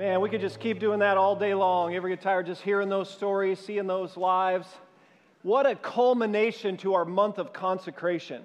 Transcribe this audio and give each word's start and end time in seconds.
Man, 0.00 0.22
we 0.22 0.30
could 0.30 0.40
just 0.40 0.60
keep 0.60 0.78
doing 0.78 1.00
that 1.00 1.18
all 1.18 1.36
day 1.36 1.52
long. 1.52 1.94
Ever 1.94 2.08
get 2.08 2.22
tired 2.22 2.46
just 2.46 2.62
hearing 2.62 2.88
those 2.88 3.10
stories, 3.10 3.58
seeing 3.58 3.86
those 3.86 4.16
lives? 4.16 4.66
What 5.42 5.66
a 5.66 5.74
culmination 5.74 6.78
to 6.78 6.94
our 6.94 7.04
month 7.04 7.36
of 7.36 7.52
consecration. 7.52 8.44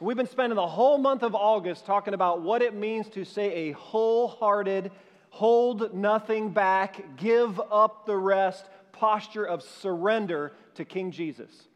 We've 0.00 0.16
been 0.16 0.26
spending 0.26 0.56
the 0.56 0.66
whole 0.66 0.98
month 0.98 1.22
of 1.22 1.36
August 1.36 1.86
talking 1.86 2.12
about 2.12 2.42
what 2.42 2.60
it 2.60 2.74
means 2.74 3.08
to 3.10 3.24
say 3.24 3.68
a 3.68 3.72
wholehearted, 3.74 4.90
hold 5.28 5.94
nothing 5.94 6.50
back, 6.50 7.16
give 7.16 7.60
up 7.70 8.04
the 8.04 8.16
rest 8.16 8.64
posture 8.90 9.44
of 9.44 9.62
surrender 9.62 10.50
to 10.74 10.84
King 10.84 11.12
Jesus. 11.12 11.68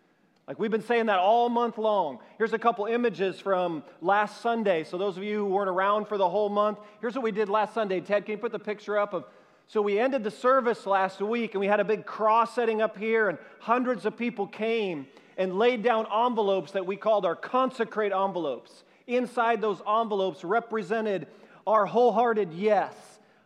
Like 0.47 0.59
we've 0.59 0.71
been 0.71 0.83
saying 0.83 1.07
that 1.07 1.19
all 1.19 1.49
month 1.49 1.79
long. 1.79 2.19
Here's 2.37 2.53
a 2.53 2.59
couple 2.59 2.85
images 2.85 3.41
from 3.41 3.83
last 4.03 4.43
Sunday. 4.43 4.85
So, 4.85 4.99
those 4.99 5.17
of 5.17 5.23
you 5.23 5.39
who 5.39 5.47
weren't 5.47 5.71
around 5.71 6.07
for 6.07 6.19
the 6.19 6.29
whole 6.29 6.51
month, 6.51 6.79
here's 7.01 7.15
what 7.15 7.25
we 7.25 7.33
did 7.33 7.49
last 7.49 7.73
Sunday. 7.73 8.01
Ted, 8.01 8.27
can 8.27 8.33
you 8.33 8.39
put 8.39 8.53
the 8.53 8.59
picture 8.59 8.99
up 8.99 9.15
of? 9.15 9.25
So, 9.69 9.81
we 9.81 9.99
ended 9.99 10.23
the 10.23 10.31
service 10.31 10.85
last 10.85 11.23
week 11.23 11.55
and 11.55 11.61
we 11.61 11.67
had 11.67 11.81
a 11.81 11.85
big 11.85 12.05
cross 12.05 12.55
setting 12.55 12.83
up 12.83 12.99
here, 12.99 13.31
and 13.31 13.39
hundreds 13.59 14.05
of 14.05 14.19
people 14.19 14.47
came 14.47 15.07
and 15.39 15.59
laid 15.59 15.83
down 15.83 16.07
envelopes 16.15 16.73
that 16.73 16.85
we 16.85 16.97
called 16.97 17.25
our 17.25 17.37
consecrate 17.37 18.13
envelopes. 18.13 18.85
Inside 19.07 19.63
those 19.63 19.81
envelopes 19.89 20.45
represented 20.45 21.27
our 21.67 21.87
wholehearted 21.87 22.53
yes, 22.53 22.95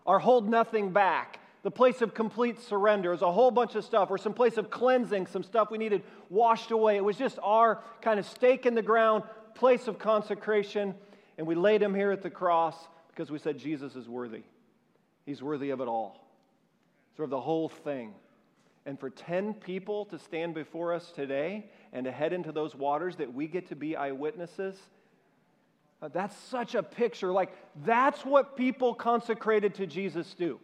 our 0.05 0.19
hold 0.19 0.48
nothing 0.48 0.91
back, 0.91 1.38
the 1.62 1.71
place 1.71 2.03
of 2.03 2.15
complete 2.15 2.61
surrender. 2.61 3.11
It 3.11 3.15
was 3.15 3.23
a 3.23 3.33
whole 3.33 3.51
bunch 3.51 3.75
of 3.75 3.85
stuff, 3.85 4.11
or 4.11 4.19
some 4.19 4.35
place 4.35 4.57
of 4.57 4.71
cleansing, 4.71 5.27
some 5.27 5.43
stuff 5.43 5.71
we 5.71 5.79
needed 5.79 6.03
washed 6.31 6.71
away. 6.71 6.97
It 6.97 7.05
was 7.05 7.17
just 7.17 7.39
our 7.43 7.83
kind 8.01 8.19
of 8.19 8.27
stake 8.27 8.67
in 8.67 8.75
the 8.75 8.83
ground, 8.83 9.25
place 9.55 9.89
of 9.89 9.98
consecration. 9.98 10.95
And 11.37 11.47
we 11.47 11.55
laid 11.55 11.83
him 11.83 11.95
here 11.95 12.12
at 12.12 12.23
the 12.23 12.31
cross 12.31 12.77
because 13.09 13.31
we 13.31 13.39
said 13.39 13.59
Jesus 13.59 13.97
is 13.97 14.09
worthy. 14.09 14.43
He's 15.27 15.43
worthy 15.43 15.71
of 15.71 15.81
it 15.81 15.89
all, 15.89 16.25
sort 17.17 17.25
of 17.25 17.31
the 17.31 17.41
whole 17.41 17.69
thing. 17.69 18.15
And 18.87 18.98
for 18.98 19.11
10 19.11 19.55
people 19.55 20.06
to 20.06 20.19
stand 20.19 20.55
before 20.55 20.95
us 20.95 21.12
today 21.15 21.67
and 21.93 22.05
to 22.06 22.12
head 22.12 22.33
into 22.33 22.53
those 22.53 22.75
waters 22.75 23.17
that 23.17 23.34
we 23.34 23.47
get 23.47 23.69
to 23.69 23.77
be 23.77 23.97
eyewitnesses, 23.97 24.78
uh, 26.00 26.09
that's 26.09 26.34
such 26.34 26.75
a 26.75 26.83
picture. 26.83 27.33
Like, 27.33 27.53
that's 27.84 28.25
what 28.25 28.56
people 28.56 28.95
consecrated 28.95 29.75
to 29.75 29.87
Jesus 29.87 30.33
do. 30.34 30.61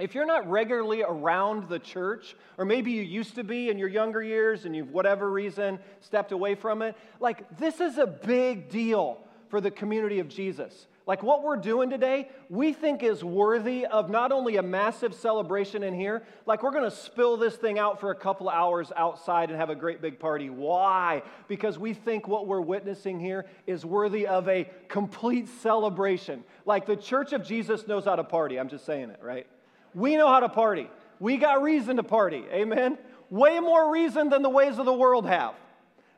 If 0.00 0.14
you're 0.14 0.26
not 0.26 0.50
regularly 0.50 1.02
around 1.02 1.68
the 1.68 1.78
church, 1.78 2.34
or 2.56 2.64
maybe 2.64 2.90
you 2.90 3.02
used 3.02 3.34
to 3.34 3.44
be 3.44 3.68
in 3.68 3.78
your 3.78 3.88
younger 3.88 4.22
years 4.22 4.64
and 4.64 4.74
you've, 4.74 4.90
whatever 4.90 5.30
reason, 5.30 5.78
stepped 6.00 6.32
away 6.32 6.54
from 6.54 6.82
it, 6.82 6.96
like 7.20 7.58
this 7.58 7.80
is 7.80 7.98
a 7.98 8.06
big 8.06 8.68
deal 8.70 9.18
for 9.48 9.60
the 9.60 9.70
community 9.70 10.20
of 10.20 10.28
Jesus. 10.28 10.86
Like 11.06 11.24
what 11.24 11.42
we're 11.42 11.56
doing 11.56 11.90
today, 11.90 12.28
we 12.48 12.72
think 12.72 13.02
is 13.02 13.24
worthy 13.24 13.84
of 13.84 14.10
not 14.10 14.30
only 14.30 14.58
a 14.58 14.62
massive 14.62 15.12
celebration 15.12 15.82
in 15.82 15.92
here, 15.92 16.22
like 16.46 16.62
we're 16.62 16.70
gonna 16.70 16.90
spill 16.90 17.36
this 17.36 17.56
thing 17.56 17.78
out 17.78 17.98
for 17.98 18.12
a 18.12 18.14
couple 18.14 18.48
hours 18.48 18.92
outside 18.96 19.50
and 19.50 19.58
have 19.58 19.70
a 19.70 19.74
great 19.74 20.00
big 20.00 20.20
party. 20.20 20.50
Why? 20.50 21.22
Because 21.48 21.78
we 21.78 21.94
think 21.94 22.28
what 22.28 22.46
we're 22.46 22.60
witnessing 22.60 23.18
here 23.18 23.46
is 23.66 23.84
worthy 23.84 24.26
of 24.26 24.48
a 24.48 24.70
complete 24.88 25.48
celebration. 25.48 26.44
Like 26.64 26.86
the 26.86 26.96
church 26.96 27.32
of 27.32 27.44
Jesus 27.44 27.88
knows 27.88 28.04
how 28.04 28.14
to 28.14 28.24
party. 28.24 28.60
I'm 28.60 28.68
just 28.68 28.86
saying 28.86 29.10
it, 29.10 29.20
right? 29.20 29.48
We 29.94 30.16
know 30.16 30.28
how 30.28 30.40
to 30.40 30.48
party. 30.48 30.88
We 31.18 31.36
got 31.36 31.62
reason 31.62 31.96
to 31.96 32.02
party. 32.02 32.44
Amen? 32.52 32.98
Way 33.28 33.60
more 33.60 33.92
reason 33.92 34.28
than 34.28 34.42
the 34.42 34.50
ways 34.50 34.78
of 34.78 34.86
the 34.86 34.92
world 34.92 35.26
have. 35.26 35.54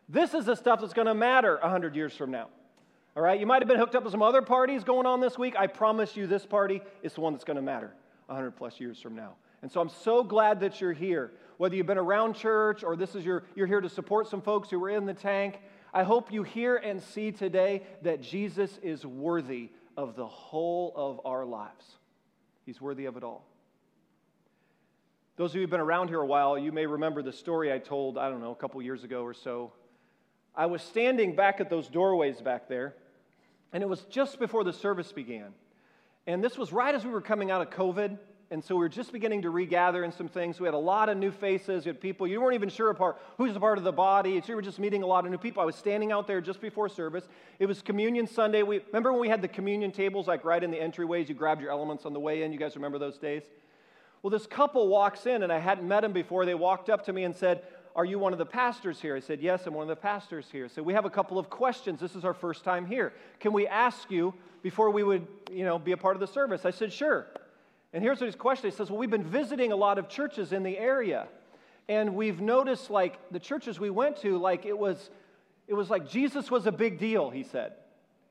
This 0.09 0.35
is 0.35 0.45
the 0.45 0.55
stuff 0.55 0.81
that's 0.81 0.93
going 0.93 1.07
to 1.07 1.15
matter 1.15 1.59
100 1.61 1.97
years 1.97 2.15
from 2.15 2.31
now. 2.31 2.49
All 3.17 3.23
right? 3.23 3.39
You 3.39 3.47
might 3.47 3.63
have 3.63 3.69
been 3.69 3.79
hooked 3.79 3.95
up 3.95 4.05
with 4.05 4.13
some 4.13 4.23
other 4.23 4.43
parties 4.43 4.85
going 4.85 5.07
on 5.07 5.21
this 5.21 5.39
week. 5.39 5.55
I 5.59 5.67
promise 5.67 6.17
you, 6.17 6.27
this 6.27 6.47
party 6.47 6.83
is 7.03 7.15
the 7.15 7.21
one 7.21 7.33
that's 7.33 7.45
going 7.45 7.57
to 7.57 7.63
matter 7.63 7.93
100 8.27 8.53
plus 8.53 8.81
years 8.81 9.01
from 9.01 9.15
now. 9.15 9.35
And 9.63 9.71
so 9.71 9.81
I'm 9.81 9.89
so 9.89 10.23
glad 10.25 10.61
that 10.61 10.81
you're 10.81 10.93
here. 10.93 11.33
Whether 11.57 11.77
you've 11.77 11.87
been 11.87 11.99
around 11.99 12.35
church 12.35 12.83
or 12.83 12.97
this 12.97 13.15
is 13.15 13.25
your, 13.25 13.45
you're 13.55 13.67
here 13.67 13.81
to 13.81 13.89
support 13.89 14.29
some 14.29 14.43
folks 14.43 14.71
who 14.71 14.79
were 14.79 14.91
in 14.91 15.07
the 15.07 15.15
tank, 15.15 15.61
I 15.95 16.03
hope 16.03 16.33
you 16.33 16.43
hear 16.43 16.77
and 16.77 17.03
see 17.03 17.31
today 17.31 17.83
that 18.03 18.23
Jesus 18.23 18.79
is 18.83 19.05
worthy 19.07 19.71
of 19.97 20.17
the 20.17 20.27
whole 20.27 20.93
of 20.97 21.21
our 21.25 21.45
lives. 21.45 21.85
He's 22.65 22.81
worthy 22.81 23.05
of 23.05 23.17
it 23.17 23.23
all. 23.23 23.45
Those 25.37 25.53
of 25.53 25.57
you 25.57 25.61
who've 25.63 25.71
been 25.71 25.81
around 25.81 26.09
here 26.09 26.21
a 26.21 26.27
while, 26.27 26.59
you 26.59 26.73
may 26.73 26.85
remember 26.85 27.23
the 27.23 27.33
story 27.33 27.73
I 27.73 27.79
told, 27.79 28.19
I 28.19 28.29
don't 28.29 28.43
know, 28.43 28.51
a 28.51 28.57
couple 28.57 28.83
years 28.83 29.03
ago 29.03 29.23
or 29.23 29.33
so. 29.33 29.73
I 30.55 30.67
was 30.67 30.83
standing 30.83 31.35
back 31.35 31.59
at 31.59 31.71
those 31.71 31.89
doorways 31.89 32.43
back 32.43 32.69
there, 32.69 32.95
and 33.73 33.83
it 33.83 33.89
was 33.89 34.01
just 34.11 34.39
before 34.39 34.63
the 34.63 34.75
service 34.75 35.11
began. 35.11 35.55
And 36.27 36.45
this 36.45 36.59
was 36.59 36.71
right 36.71 36.95
as 36.95 37.05
we 37.05 37.11
were 37.11 37.23
coming 37.23 37.51
out 37.51 37.63
of 37.63 37.71
COVID. 37.71 38.19
And 38.51 38.63
so 38.63 38.75
we 38.75 38.81
were 38.81 38.91
just 38.91 39.15
beginning 39.15 39.41
to 39.43 39.51
regather 39.51 40.05
in 40.05 40.13
some 40.13 40.29
things. 40.29 40.61
We 40.61 40.67
had 40.67 40.75
a 40.75 40.79
lot 40.79 41.09
of 41.09 41.17
new 41.17 41.31
faces. 41.31 41.87
You 41.87 41.93
had 41.93 42.03
people, 42.03 42.27
you 42.27 42.39
weren't 42.39 42.55
even 42.55 42.69
sure 42.69 42.91
apart 42.91 43.19
who's 43.39 43.57
a 43.57 43.61
part 43.61 43.79
of 43.79 43.85
the 43.85 43.93
body. 43.93 44.39
So 44.43 44.49
you 44.49 44.57
were 44.57 44.61
just 44.61 44.79
meeting 44.79 45.03
a 45.03 45.07
lot 45.07 45.25
of 45.25 45.31
new 45.31 45.39
people. 45.39 45.63
I 45.63 45.65
was 45.65 45.75
standing 45.75 46.13
out 46.13 46.27
there 46.27 46.43
just 46.43 46.61
before 46.61 46.91
service. 46.91 47.27
It 47.59 47.65
was 47.65 47.81
Communion 47.81 48.27
Sunday. 48.27 48.63
We, 48.63 48.81
remember 48.89 49.11
when 49.11 49.23
we 49.23 49.31
had 49.31 49.41
the 49.41 49.49
communion 49.49 49.91
tables 49.91 50.29
like 50.29 50.45
right 50.45 50.63
in 50.63 50.71
the 50.71 50.77
entryways? 50.77 51.31
You 51.31 51.35
grabbed 51.35 51.63
your 51.63 51.71
elements 51.71 52.05
on 52.05 52.13
the 52.13 52.21
way 52.21 52.43
in. 52.43 52.53
You 52.53 52.59
guys 52.59 52.77
remember 52.77 52.99
those 52.99 53.17
days? 53.17 53.45
Well, 54.23 54.31
this 54.31 54.47
couple 54.47 54.87
walks 54.89 55.27
in, 55.27 55.43
and 55.43 55.53
I 55.53 55.59
hadn't 55.59 55.87
met 55.87 56.03
them 56.03 56.13
before. 56.13 56.47
They 56.47 56.55
walked 56.55 56.89
up 56.89 57.05
to 57.07 57.13
me 57.13 57.25
and 57.25 57.35
said, 57.35 57.63
Are 57.97 58.05
you 58.05 58.21
one 58.21 58.33
of 58.33 58.39
the 58.39 58.47
pastors 58.47 59.01
here? 59.01 59.17
I 59.17 59.21
said, 59.21 59.41
Yes, 59.41 59.67
I'm 59.67 59.75
one 59.75 59.83
of 59.83 59.89
the 59.89 59.97
pastors 59.97 60.47
here. 60.51 60.69
So 60.69 60.83
we 60.83 60.93
have 60.93 61.05
a 61.05 61.11
couple 61.11 61.39
of 61.39 61.51
questions. 61.51 61.99
This 61.99 62.15
is 62.15 62.25
our 62.25 62.35
first 62.35 62.63
time 62.63 62.87
here. 62.87 63.13
Can 63.41 63.53
we 63.53 63.67
ask 63.67 64.11
you 64.11 64.33
before 64.63 64.91
we 64.91 65.03
would, 65.03 65.27
you 65.51 65.65
know, 65.65 65.77
be 65.79 65.91
a 65.91 65.97
part 65.97 66.15
of 66.15 66.21
the 66.21 66.29
service? 66.29 66.65
I 66.65 66.71
said, 66.71 66.93
Sure. 66.93 67.27
And 67.93 68.03
here's 68.03 68.21
what 68.21 68.27
his 68.27 68.37
question 68.37 68.71
He 68.71 68.77
says, 68.77 68.91
Well, 68.91 68.99
we've 68.99 69.11
been 69.11 69.25
visiting 69.25 69.73
a 69.73 69.77
lot 69.77 69.99
of 69.99 70.09
churches 70.09 70.53
in 70.53 70.63
the 70.63 70.79
area. 70.79 71.27
And 71.89 72.15
we've 72.15 72.41
noticed, 72.41 72.91
like, 72.91 73.19
the 73.33 73.41
churches 73.41 73.81
we 73.81 73.91
went 73.91 74.19
to, 74.19 74.39
like, 74.39 74.65
it 74.67 74.79
was, 74.79 75.11
it 75.67 75.75
was 75.75 75.91
like 75.91 76.09
Jesus 76.09 76.49
was 76.49 76.67
a 76.67 76.73
big 76.73 77.01
deal, 77.01 77.29
he 77.29 77.43
said. 77.43 77.73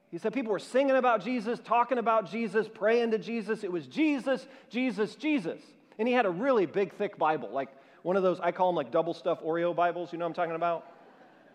He 0.10 0.18
said 0.18 0.34
people 0.34 0.54
were 0.54 0.60
singing 0.60 0.96
about 0.96 1.24
Jesus, 1.24 1.60
talking 1.60 1.98
about 1.98 2.32
Jesus, 2.32 2.68
praying 2.74 3.12
to 3.12 3.18
Jesus. 3.18 3.66
It 3.66 3.72
was 3.72 3.88
Jesus, 3.88 4.48
Jesus, 4.70 5.16
Jesus. 5.16 5.60
And 6.00 6.08
he 6.08 6.14
had 6.14 6.26
a 6.26 6.30
really 6.30 6.66
big, 6.66 6.94
thick 6.94 7.18
Bible, 7.18 7.50
like 7.52 7.70
one 8.04 8.16
of 8.16 8.24
those, 8.24 8.40
I 8.40 8.52
call 8.52 8.70
them 8.70 8.76
like 8.76 8.92
double 8.92 9.14
stuff 9.14 9.42
Oreo 9.44 9.76
Bibles. 9.76 10.12
You 10.12 10.20
know 10.20 10.26
what 10.26 10.30
I'm 10.30 10.36
talking 10.36 10.56
about? 10.56 10.88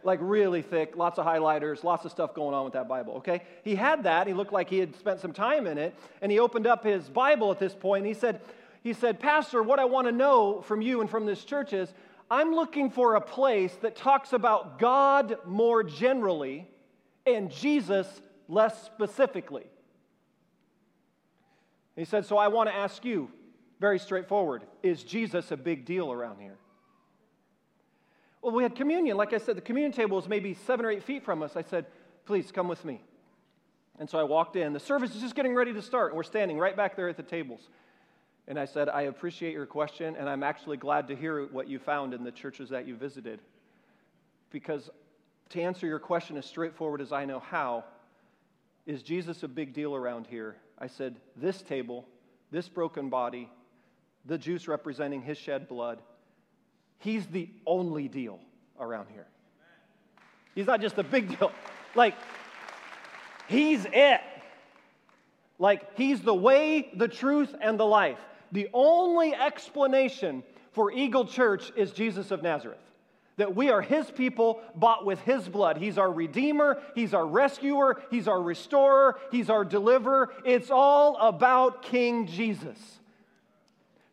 Like 0.04 0.20
really 0.22 0.62
thick, 0.62 0.96
lots 0.96 1.18
of 1.18 1.26
highlighters, 1.26 1.82
lots 1.82 2.04
of 2.04 2.12
stuff 2.12 2.34
going 2.34 2.54
on 2.54 2.64
with 2.64 2.74
that 2.74 2.88
Bible, 2.88 3.14
okay? 3.14 3.42
He 3.64 3.74
had 3.74 4.04
that. 4.04 4.26
He 4.26 4.32
looked 4.32 4.52
like 4.52 4.70
he 4.70 4.78
had 4.78 4.94
spent 4.96 5.20
some 5.20 5.32
time 5.32 5.66
in 5.66 5.78
it. 5.78 5.94
And 6.22 6.30
he 6.30 6.38
opened 6.38 6.66
up 6.66 6.84
his 6.84 7.08
Bible 7.08 7.50
at 7.50 7.58
this 7.58 7.74
point 7.74 8.04
and 8.04 8.14
he 8.14 8.18
said, 8.18 8.40
he 8.82 8.92
said, 8.92 9.18
Pastor, 9.18 9.62
what 9.64 9.80
I 9.80 9.84
want 9.86 10.06
to 10.06 10.12
know 10.12 10.62
from 10.62 10.80
you 10.80 11.00
and 11.00 11.10
from 11.10 11.26
this 11.26 11.44
church 11.44 11.72
is 11.72 11.92
I'm 12.30 12.54
looking 12.54 12.90
for 12.90 13.16
a 13.16 13.20
place 13.20 13.74
that 13.82 13.96
talks 13.96 14.32
about 14.32 14.78
God 14.78 15.38
more 15.44 15.82
generally 15.82 16.68
and 17.26 17.50
Jesus 17.50 18.06
less 18.48 18.80
specifically. 18.84 19.66
He 21.96 22.04
said, 22.04 22.26
So 22.26 22.36
I 22.36 22.48
want 22.48 22.68
to 22.68 22.74
ask 22.74 23.04
you, 23.04 23.30
very 23.80 23.98
straightforward. 23.98 24.62
Is 24.82 25.02
Jesus 25.02 25.50
a 25.50 25.56
big 25.56 25.84
deal 25.84 26.10
around 26.10 26.40
here? 26.40 26.56
Well, 28.42 28.54
we 28.54 28.62
had 28.62 28.74
communion. 28.74 29.16
Like 29.16 29.32
I 29.32 29.38
said, 29.38 29.56
the 29.56 29.60
communion 29.60 29.92
table 29.92 30.16
was 30.16 30.28
maybe 30.28 30.54
seven 30.54 30.86
or 30.86 30.90
eight 30.90 31.02
feet 31.02 31.24
from 31.24 31.42
us. 31.42 31.56
I 31.56 31.62
said, 31.62 31.86
please 32.26 32.52
come 32.52 32.68
with 32.68 32.84
me. 32.84 33.02
And 33.98 34.08
so 34.08 34.18
I 34.18 34.24
walked 34.24 34.56
in. 34.56 34.72
The 34.72 34.80
service 34.80 35.14
is 35.14 35.20
just 35.20 35.34
getting 35.34 35.54
ready 35.54 35.72
to 35.72 35.82
start, 35.82 36.12
and 36.12 36.16
we're 36.16 36.22
standing 36.22 36.58
right 36.58 36.76
back 36.76 36.96
there 36.96 37.08
at 37.08 37.16
the 37.16 37.22
tables. 37.22 37.68
And 38.46 38.58
I 38.58 38.64
said, 38.64 38.88
I 38.88 39.02
appreciate 39.02 39.52
your 39.52 39.66
question, 39.66 40.14
and 40.16 40.28
I'm 40.28 40.42
actually 40.42 40.76
glad 40.76 41.08
to 41.08 41.16
hear 41.16 41.46
what 41.46 41.66
you 41.66 41.78
found 41.78 42.14
in 42.14 42.22
the 42.22 42.30
churches 42.30 42.68
that 42.70 42.86
you 42.86 42.94
visited. 42.94 43.40
Because 44.50 44.90
to 45.50 45.62
answer 45.62 45.86
your 45.86 45.98
question 45.98 46.36
as 46.36 46.46
straightforward 46.46 47.00
as 47.00 47.10
I 47.12 47.24
know 47.24 47.40
how, 47.40 47.84
is 48.84 49.02
Jesus 49.02 49.42
a 49.42 49.48
big 49.48 49.72
deal 49.72 49.94
around 49.94 50.26
here? 50.26 50.56
I 50.78 50.86
said, 50.86 51.16
This 51.34 51.62
table, 51.62 52.06
this 52.50 52.68
broken 52.68 53.08
body, 53.08 53.50
the 54.26 54.38
juice 54.38 54.68
representing 54.68 55.22
his 55.22 55.38
shed 55.38 55.68
blood. 55.68 56.00
He's 56.98 57.26
the 57.26 57.48
only 57.66 58.08
deal 58.08 58.40
around 58.78 59.08
here. 59.12 59.26
He's 60.54 60.66
not 60.66 60.80
just 60.80 60.98
a 60.98 61.04
big 61.04 61.38
deal. 61.38 61.52
Like, 61.94 62.14
he's 63.48 63.86
it. 63.92 64.20
Like, 65.58 65.96
he's 65.96 66.20
the 66.20 66.34
way, 66.34 66.90
the 66.94 67.08
truth, 67.08 67.54
and 67.60 67.78
the 67.78 67.86
life. 67.86 68.18
The 68.52 68.68
only 68.72 69.34
explanation 69.34 70.42
for 70.72 70.92
Eagle 70.92 71.26
Church 71.26 71.72
is 71.76 71.92
Jesus 71.92 72.30
of 72.30 72.42
Nazareth. 72.42 72.78
That 73.38 73.54
we 73.54 73.70
are 73.70 73.82
his 73.82 74.10
people 74.10 74.62
bought 74.74 75.04
with 75.04 75.20
his 75.20 75.46
blood. 75.46 75.76
He's 75.76 75.98
our 75.98 76.10
redeemer, 76.10 76.80
he's 76.94 77.12
our 77.12 77.26
rescuer, 77.26 78.02
he's 78.10 78.28
our 78.28 78.40
restorer, 78.40 79.18
he's 79.30 79.50
our 79.50 79.64
deliverer. 79.64 80.32
It's 80.44 80.70
all 80.70 81.16
about 81.18 81.82
King 81.82 82.26
Jesus. 82.26 82.78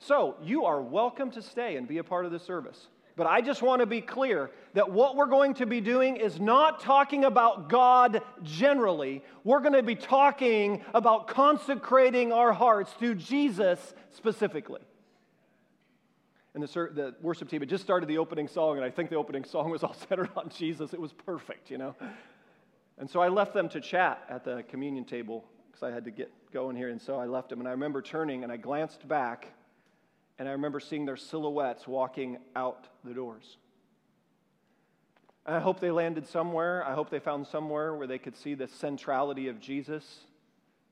So, 0.06 0.36
you 0.44 0.66
are 0.66 0.82
welcome 0.82 1.32
to 1.32 1.42
stay 1.42 1.78
and 1.78 1.88
be 1.88 1.98
a 2.00 2.04
part 2.04 2.26
of 2.26 2.34
the 2.34 2.40
service. 2.40 2.88
But 3.16 3.26
I 3.26 3.40
just 3.40 3.62
want 3.62 3.80
to 3.80 3.86
be 3.86 4.02
clear 4.02 4.52
that 4.74 4.92
what 4.92 5.16
we're 5.16 5.28
going 5.28 5.54
to 5.56 5.66
be 5.66 5.80
doing 5.80 6.18
is 6.18 6.42
not 6.42 6.82
talking 6.82 7.24
about 7.24 7.70
God 7.70 8.22
generally. 8.42 9.24
We're 9.46 9.62
going 9.62 9.74
to 9.74 9.84
be 9.84 9.96
talking 9.96 10.82
about 10.94 11.28
consecrating 11.28 12.34
our 12.34 12.52
hearts 12.52 12.92
to 13.00 13.16
Jesus 13.16 13.94
specifically. 14.10 14.82
And 16.54 16.62
the, 16.62 16.68
the, 16.68 17.16
worship 17.22 17.50
team 17.50 17.62
had 17.62 17.70
just 17.70 17.84
started 17.84 18.10
the 18.10 18.18
opening 18.18 18.50
song, 18.50 18.76
and 18.76 18.84
I 18.86 18.90
think 18.90 19.10
the 19.10 19.16
opening 19.16 19.46
song 19.46 19.70
was 19.70 19.84
all 19.84 19.96
centered 20.10 20.32
on 20.36 20.50
Jesus. 20.50 20.94
It 20.94 21.00
was 21.00 21.14
perfect, 21.14 21.72
you 21.72 21.78
know? 21.78 21.96
And 22.98 23.10
so 23.10 23.22
I 23.22 23.30
left 23.30 23.54
them 23.54 23.70
to 23.70 23.80
chat 23.80 24.26
at 24.30 24.44
the 24.44 24.64
communion 24.64 25.06
table 25.06 25.46
because 25.72 25.84
I 25.84 25.92
had 25.92 26.04
to 26.04 26.12
get 26.12 26.30
going 26.52 26.76
here. 26.76 26.90
And 26.90 27.02
so 27.02 27.16
I 27.16 27.26
left 27.26 27.48
them, 27.48 27.60
and 27.60 27.70
I 27.70 27.72
remember 27.72 28.02
turning 28.02 28.44
and 28.44 28.52
I 28.52 28.58
glanced 28.58 29.08
back 29.08 29.54
and 30.40 30.48
I 30.48 30.52
remember 30.52 30.80
seeing 30.80 31.06
their 31.06 31.18
silhouettes 31.18 31.88
walking 31.88 32.38
out 32.56 32.88
the 33.04 33.14
doors. 33.14 33.58
And 35.46 35.56
I 35.56 35.60
hope 35.60 35.80
they 35.80 35.92
landed 35.92 36.26
somewhere. 36.28 36.84
I 36.86 36.94
hope 36.94 37.10
they 37.10 37.20
found 37.20 37.48
somewhere 37.48 37.96
where 37.96 38.08
they 38.08 38.18
could 38.18 38.36
see 38.36 38.54
the 38.54 38.68
centrality 38.68 39.48
of 39.48 39.60
Jesus. 39.60 40.22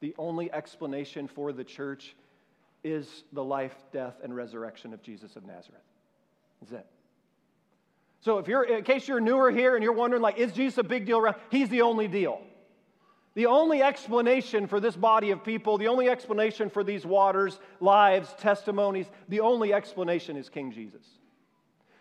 The 0.02 0.14
only 0.18 0.52
explanation 0.52 1.28
for 1.28 1.54
the 1.54 1.64
church 1.64 2.16
is 2.84 3.24
the 3.32 3.44
life, 3.44 3.76
death, 3.92 4.16
and 4.24 4.36
resurrection 4.36 4.94
of 4.94 5.02
Jesus 5.02 5.36
of 5.36 5.46
Nazareth. 5.46 5.82
That's 6.62 6.74
it. 6.74 6.86
So 8.22 8.38
if 8.38 8.48
you're 8.48 8.64
in 8.64 8.84
case 8.84 9.08
you're 9.08 9.20
newer 9.20 9.52
here 9.52 9.76
and 9.76 9.84
you're 9.84 9.94
wondering 9.94 10.22
like 10.22 10.38
is 10.38 10.52
Jesus 10.52 10.78
a 10.78 10.84
big 10.84 11.06
deal 11.06 11.18
around? 11.18 11.38
He's 11.50 11.70
the 11.70 11.82
only 11.82 12.08
deal. 12.08 12.42
The 13.34 13.46
only 13.46 13.82
explanation 13.82 14.68
for 14.68 14.80
this 14.80 14.96
body 14.96 15.32
of 15.32 15.44
people, 15.44 15.78
the 15.78 15.88
only 15.88 16.10
explanation 16.10 16.70
for 16.70 16.84
these 16.84 17.06
waters, 17.06 17.60
lives, 17.80 18.34
testimonies, 18.38 19.08
the 19.30 19.40
only 19.40 19.74
explanation 19.74 20.36
is 20.36 20.50
King 20.50 20.72
Jesus. 20.72 21.06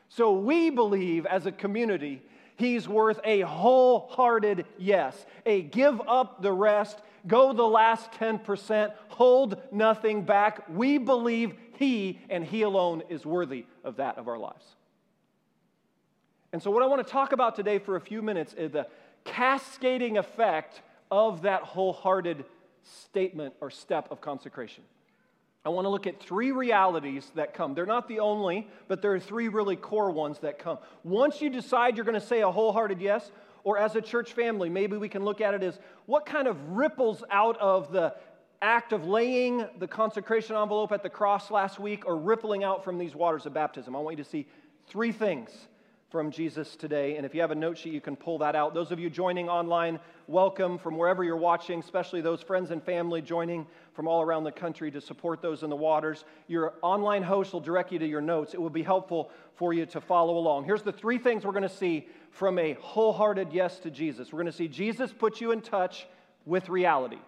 So 0.08 0.32
we 0.32 0.70
believe 0.70 1.26
as 1.26 1.46
a 1.46 1.52
community, 1.52 2.20
he's 2.56 2.88
worth 2.88 3.20
a 3.22 3.42
wholehearted 3.42 4.66
yes, 4.76 5.24
a 5.46 5.62
give 5.62 6.00
up 6.08 6.42
the 6.42 6.52
rest, 6.52 7.00
go 7.28 7.52
the 7.52 7.62
last 7.62 8.10
10%, 8.12 8.92
hold 9.08 9.56
nothing 9.70 10.22
back. 10.22 10.68
We 10.68 10.98
believe 10.98 11.54
he 11.78 12.18
and 12.28 12.44
he 12.44 12.62
alone 12.62 13.04
is 13.08 13.24
worthy 13.24 13.66
of 13.84 13.96
that 13.96 14.18
of 14.18 14.26
our 14.26 14.38
lives. 14.38 14.64
And 16.52 16.60
so, 16.60 16.72
what 16.72 16.82
I 16.82 16.86
want 16.86 17.06
to 17.06 17.10
talk 17.10 17.32
about 17.32 17.54
today 17.54 17.78
for 17.78 17.94
a 17.94 18.00
few 18.00 18.20
minutes 18.20 18.52
is 18.54 18.72
the 18.72 18.88
cascading 19.24 20.18
effect 20.18 20.82
of 21.10 21.42
that 21.42 21.62
wholehearted 21.62 22.44
statement 22.84 23.54
or 23.60 23.70
step 23.70 24.08
of 24.10 24.20
consecration. 24.20 24.84
I 25.64 25.68
want 25.68 25.84
to 25.84 25.90
look 25.90 26.06
at 26.06 26.20
three 26.20 26.52
realities 26.52 27.30
that 27.34 27.52
come. 27.52 27.74
They're 27.74 27.84
not 27.84 28.08
the 28.08 28.20
only, 28.20 28.66
but 28.88 29.02
there 29.02 29.12
are 29.12 29.20
three 29.20 29.48
really 29.48 29.76
core 29.76 30.10
ones 30.10 30.38
that 30.38 30.58
come. 30.58 30.78
Once 31.04 31.42
you 31.42 31.50
decide 31.50 31.96
you're 31.96 32.06
going 32.06 32.18
to 32.18 32.26
say 32.26 32.40
a 32.40 32.50
wholehearted 32.50 33.00
yes, 33.00 33.30
or 33.62 33.76
as 33.76 33.94
a 33.94 34.00
church 34.00 34.32
family, 34.32 34.70
maybe 34.70 34.96
we 34.96 35.08
can 35.08 35.22
look 35.22 35.42
at 35.42 35.52
it 35.52 35.62
as 35.62 35.78
what 36.06 36.24
kind 36.24 36.48
of 36.48 36.56
ripples 36.70 37.22
out 37.30 37.58
of 37.58 37.92
the 37.92 38.14
act 38.62 38.92
of 38.92 39.06
laying 39.06 39.66
the 39.78 39.86
consecration 39.86 40.56
envelope 40.56 40.92
at 40.92 41.02
the 41.02 41.10
cross 41.10 41.50
last 41.50 41.78
week 41.78 42.06
or 42.06 42.16
rippling 42.16 42.64
out 42.64 42.82
from 42.82 42.98
these 42.98 43.14
waters 43.14 43.44
of 43.44 43.52
baptism. 43.52 43.94
I 43.94 43.98
want 43.98 44.16
you 44.16 44.24
to 44.24 44.30
see 44.30 44.46
three 44.86 45.12
things 45.12 45.50
from 46.10 46.32
Jesus 46.32 46.74
today. 46.74 47.16
And 47.16 47.24
if 47.24 47.34
you 47.34 47.40
have 47.40 47.52
a 47.52 47.54
note 47.54 47.78
sheet, 47.78 47.92
you 47.92 48.00
can 48.00 48.16
pull 48.16 48.38
that 48.38 48.56
out. 48.56 48.74
Those 48.74 48.90
of 48.90 48.98
you 48.98 49.08
joining 49.08 49.48
online, 49.48 50.00
welcome 50.26 50.76
from 50.76 50.98
wherever 50.98 51.22
you're 51.22 51.36
watching, 51.36 51.78
especially 51.78 52.20
those 52.20 52.42
friends 52.42 52.72
and 52.72 52.82
family 52.82 53.22
joining 53.22 53.64
from 53.92 54.08
all 54.08 54.20
around 54.20 54.42
the 54.42 54.50
country 54.50 54.90
to 54.90 55.00
support 55.00 55.40
those 55.40 55.62
in 55.62 55.70
the 55.70 55.76
waters. 55.76 56.24
Your 56.48 56.74
online 56.82 57.22
host 57.22 57.52
will 57.52 57.60
direct 57.60 57.92
you 57.92 58.00
to 58.00 58.06
your 58.06 58.20
notes. 58.20 58.54
It 58.54 58.60
will 58.60 58.70
be 58.70 58.82
helpful 58.82 59.30
for 59.54 59.72
you 59.72 59.86
to 59.86 60.00
follow 60.00 60.36
along. 60.36 60.64
Here's 60.64 60.82
the 60.82 60.92
three 60.92 61.16
things 61.16 61.44
we're 61.44 61.52
going 61.52 61.62
to 61.62 61.68
see 61.68 62.08
from 62.32 62.58
a 62.58 62.72
wholehearted 62.80 63.52
yes 63.52 63.78
to 63.80 63.90
Jesus. 63.90 64.32
We're 64.32 64.40
going 64.40 64.46
to 64.46 64.52
see 64.52 64.68
Jesus 64.68 65.12
put 65.12 65.40
you 65.40 65.52
in 65.52 65.60
touch 65.60 66.08
with 66.44 66.68
reality. 66.68 67.18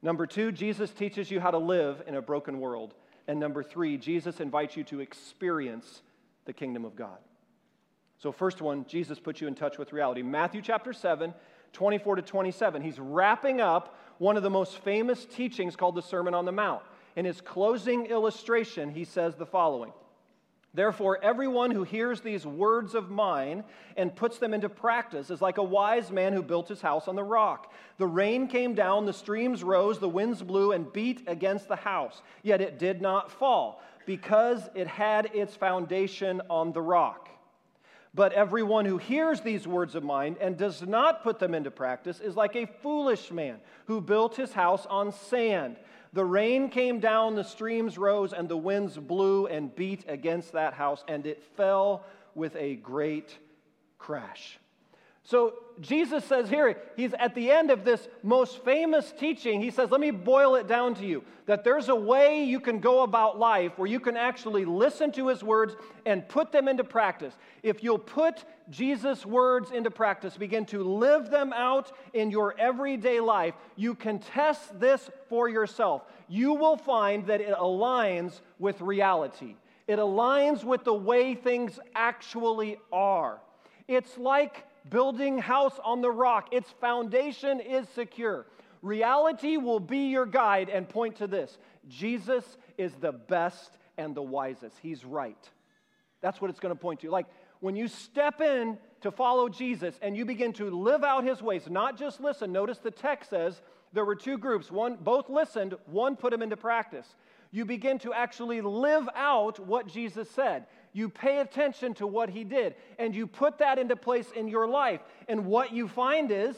Number 0.00 0.26
two, 0.26 0.52
Jesus 0.52 0.90
teaches 0.90 1.30
you 1.30 1.38
how 1.38 1.50
to 1.50 1.58
live 1.58 2.02
in 2.06 2.14
a 2.14 2.22
broken 2.22 2.60
world. 2.60 2.94
And 3.28 3.38
number 3.38 3.62
three, 3.62 3.98
Jesus 3.98 4.40
invites 4.40 4.74
you 4.74 4.84
to 4.84 5.00
experience 5.00 6.00
the 6.46 6.54
kingdom 6.54 6.86
of 6.86 6.96
God. 6.96 7.18
So, 8.22 8.32
first 8.32 8.60
one, 8.60 8.84
Jesus 8.86 9.18
puts 9.18 9.40
you 9.40 9.48
in 9.48 9.54
touch 9.54 9.78
with 9.78 9.94
reality. 9.94 10.20
Matthew 10.20 10.60
chapter 10.60 10.92
7, 10.92 11.32
24 11.72 12.16
to 12.16 12.22
27. 12.22 12.82
He's 12.82 13.00
wrapping 13.00 13.62
up 13.62 13.98
one 14.18 14.36
of 14.36 14.42
the 14.42 14.50
most 14.50 14.76
famous 14.80 15.24
teachings 15.24 15.74
called 15.74 15.94
the 15.94 16.02
Sermon 16.02 16.34
on 16.34 16.44
the 16.44 16.52
Mount. 16.52 16.82
In 17.16 17.24
his 17.24 17.40
closing 17.40 18.04
illustration, 18.06 18.90
he 18.90 19.06
says 19.06 19.36
the 19.36 19.46
following 19.46 19.92
Therefore, 20.74 21.18
everyone 21.22 21.70
who 21.70 21.82
hears 21.82 22.20
these 22.20 22.44
words 22.44 22.94
of 22.94 23.10
mine 23.10 23.64
and 23.96 24.14
puts 24.14 24.36
them 24.36 24.52
into 24.52 24.68
practice 24.68 25.30
is 25.30 25.40
like 25.40 25.56
a 25.56 25.62
wise 25.62 26.10
man 26.10 26.34
who 26.34 26.42
built 26.42 26.68
his 26.68 26.82
house 26.82 27.08
on 27.08 27.16
the 27.16 27.24
rock. 27.24 27.72
The 27.96 28.06
rain 28.06 28.48
came 28.48 28.74
down, 28.74 29.06
the 29.06 29.14
streams 29.14 29.64
rose, 29.64 29.98
the 29.98 30.10
winds 30.10 30.42
blew 30.42 30.72
and 30.72 30.92
beat 30.92 31.22
against 31.26 31.68
the 31.68 31.76
house, 31.76 32.20
yet 32.42 32.60
it 32.60 32.78
did 32.78 33.00
not 33.00 33.32
fall, 33.32 33.82
because 34.04 34.68
it 34.74 34.86
had 34.86 35.34
its 35.34 35.56
foundation 35.56 36.42
on 36.50 36.72
the 36.72 36.82
rock. 36.82 37.29
But 38.12 38.32
everyone 38.32 38.86
who 38.86 38.98
hears 38.98 39.40
these 39.40 39.68
words 39.68 39.94
of 39.94 40.02
mine 40.02 40.36
and 40.40 40.56
does 40.56 40.82
not 40.82 41.22
put 41.22 41.38
them 41.38 41.54
into 41.54 41.70
practice 41.70 42.18
is 42.18 42.36
like 42.36 42.56
a 42.56 42.66
foolish 42.66 43.30
man 43.30 43.58
who 43.86 44.00
built 44.00 44.34
his 44.34 44.52
house 44.52 44.84
on 44.86 45.12
sand. 45.12 45.76
The 46.12 46.24
rain 46.24 46.70
came 46.70 46.98
down, 46.98 47.36
the 47.36 47.44
streams 47.44 47.96
rose, 47.96 48.32
and 48.32 48.48
the 48.48 48.56
winds 48.56 48.96
blew 48.96 49.46
and 49.46 49.74
beat 49.74 50.04
against 50.08 50.52
that 50.52 50.74
house, 50.74 51.04
and 51.06 51.24
it 51.24 51.40
fell 51.56 52.04
with 52.34 52.56
a 52.56 52.76
great 52.76 53.38
crash. 53.98 54.58
So 55.22 55.54
Jesus 55.80 56.24
says 56.24 56.48
here, 56.48 56.76
he's 56.96 57.14
at 57.14 57.34
the 57.34 57.50
end 57.50 57.70
of 57.70 57.84
this 57.84 58.08
most 58.22 58.64
famous 58.64 59.12
teaching, 59.12 59.60
he 59.60 59.70
says, 59.70 59.90
Let 59.90 60.00
me 60.00 60.10
boil 60.10 60.56
it 60.56 60.66
down 60.66 60.94
to 60.96 61.06
you 61.06 61.22
that 61.50 61.64
there's 61.64 61.88
a 61.88 61.94
way 61.94 62.44
you 62.44 62.60
can 62.60 62.78
go 62.78 63.02
about 63.02 63.36
life 63.36 63.72
where 63.76 63.88
you 63.88 63.98
can 63.98 64.16
actually 64.16 64.64
listen 64.64 65.10
to 65.10 65.26
his 65.26 65.42
words 65.42 65.74
and 66.06 66.28
put 66.28 66.52
them 66.52 66.68
into 66.68 66.84
practice. 66.84 67.34
If 67.64 67.82
you'll 67.82 67.98
put 67.98 68.44
Jesus' 68.70 69.26
words 69.26 69.72
into 69.72 69.90
practice, 69.90 70.36
begin 70.36 70.64
to 70.66 70.84
live 70.84 71.28
them 71.28 71.52
out 71.52 71.90
in 72.12 72.30
your 72.30 72.56
everyday 72.56 73.18
life, 73.18 73.54
you 73.74 73.96
can 73.96 74.20
test 74.20 74.78
this 74.78 75.10
for 75.28 75.48
yourself. 75.48 76.02
You 76.28 76.54
will 76.54 76.76
find 76.76 77.26
that 77.26 77.40
it 77.40 77.56
aligns 77.56 78.40
with 78.60 78.80
reality, 78.80 79.56
it 79.88 79.98
aligns 79.98 80.62
with 80.62 80.84
the 80.84 80.94
way 80.94 81.34
things 81.34 81.80
actually 81.96 82.78
are. 82.92 83.40
It's 83.88 84.16
like 84.16 84.64
building 84.90 85.38
house 85.38 85.78
on 85.84 86.00
the 86.00 86.10
rock. 86.10 86.48
Its 86.52 86.70
foundation 86.80 87.60
is 87.60 87.88
secure. 87.90 88.46
Reality 88.82 89.56
will 89.56 89.80
be 89.80 90.08
your 90.08 90.26
guide 90.26 90.68
and 90.68 90.88
point 90.88 91.16
to 91.16 91.26
this 91.26 91.58
Jesus 91.88 92.44
is 92.78 92.92
the 93.00 93.12
best 93.12 93.78
and 93.96 94.14
the 94.14 94.22
wisest. 94.22 94.76
He's 94.82 95.04
right. 95.04 95.48
That's 96.20 96.40
what 96.40 96.50
it's 96.50 96.60
going 96.60 96.74
to 96.74 96.80
point 96.80 97.00
to. 97.00 97.10
Like 97.10 97.26
when 97.60 97.76
you 97.76 97.88
step 97.88 98.40
in 98.40 98.78
to 99.02 99.10
follow 99.10 99.48
Jesus 99.48 99.98
and 100.02 100.16
you 100.16 100.24
begin 100.24 100.52
to 100.54 100.70
live 100.70 101.04
out 101.04 101.24
his 101.24 101.42
ways, 101.42 101.62
not 101.68 101.98
just 101.98 102.20
listen. 102.20 102.52
Notice 102.52 102.78
the 102.78 102.90
text 102.90 103.30
says 103.30 103.60
there 103.92 104.04
were 104.04 104.16
two 104.16 104.38
groups. 104.38 104.70
One 104.70 104.96
both 104.96 105.28
listened, 105.28 105.74
one 105.86 106.16
put 106.16 106.30
them 106.30 106.42
into 106.42 106.56
practice. 106.56 107.06
You 107.50 107.64
begin 107.64 107.98
to 108.00 108.14
actually 108.14 108.60
live 108.60 109.08
out 109.14 109.58
what 109.58 109.86
Jesus 109.86 110.30
said 110.30 110.66
you 110.92 111.08
pay 111.08 111.38
attention 111.38 111.94
to 111.94 112.06
what 112.06 112.30
he 112.30 112.44
did, 112.44 112.74
and 112.98 113.14
you 113.14 113.26
put 113.26 113.58
that 113.58 113.78
into 113.78 113.96
place 113.96 114.30
in 114.34 114.48
your 114.48 114.66
life. 114.66 115.00
And 115.28 115.46
what 115.46 115.72
you 115.72 115.88
find 115.88 116.30
is, 116.30 116.56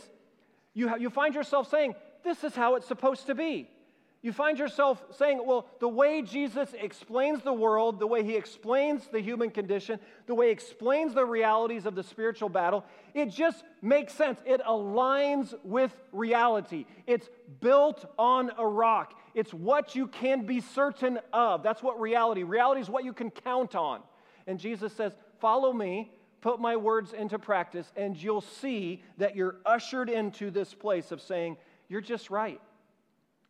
you, 0.75 0.89
ha- 0.89 0.97
you 0.97 1.11
find 1.11 1.35
yourself 1.35 1.69
saying, 1.71 1.95
This 2.25 2.45
is 2.45 2.55
how 2.55 2.77
it's 2.77 2.87
supposed 2.87 3.27
to 3.27 3.35
be. 3.35 3.69
You 4.23 4.33
find 4.33 4.57
yourself 4.57 5.03
saying, 5.19 5.43
Well, 5.45 5.67
the 5.81 5.89
way 5.89 6.23
Jesus 6.23 6.73
explains 6.81 7.43
the 7.43 7.53
world, 7.53 7.99
the 7.99 8.07
way 8.07 8.23
he 8.23 8.37
explains 8.37 9.09
the 9.09 9.21
human 9.21 9.51
condition, 9.51 9.99
the 10.27 10.35
way 10.35 10.47
he 10.47 10.53
explains 10.53 11.13
the 11.13 11.27
realities 11.27 11.87
of 11.87 11.97
the 11.97 12.05
spiritual 12.05 12.49
battle, 12.49 12.85
it 13.15 13.27
just 13.27 13.65
makes 13.83 14.15
sense. 14.15 14.39
It 14.47 14.63
aligns 14.63 15.53
with 15.65 15.93
reality. 16.13 16.87
It's 17.07 17.29
built 17.61 18.07
on 18.17 18.53
a 18.57 18.67
rock. 18.67 19.19
It's 19.35 19.53
what 19.53 19.97
you 19.97 20.07
can 20.07 20.47
be 20.47 20.61
certain 20.61 21.19
of. 21.33 21.65
That's 21.65 21.83
what 21.83 22.01
reality. 22.01 22.45
Reality 22.45 22.81
is 22.81 22.89
what 22.89 23.05
you 23.05 23.13
can 23.13 23.31
count 23.31 23.75
on. 23.75 24.03
And 24.47 24.59
Jesus 24.59 24.93
says, 24.93 25.13
Follow 25.41 25.73
me, 25.73 26.13
put 26.41 26.61
my 26.61 26.77
words 26.77 27.13
into 27.13 27.39
practice, 27.39 27.91
and 27.97 28.17
you'll 28.17 28.41
see 28.41 29.03
that 29.19 29.35
you're 29.37 29.57
ushered 29.67 30.09
into 30.09 30.51
this 30.51 30.75
place 30.75 31.13
of 31.13 31.21
saying, 31.21 31.57
You're 31.89 32.01
just 32.01 32.31
right. 32.31 32.61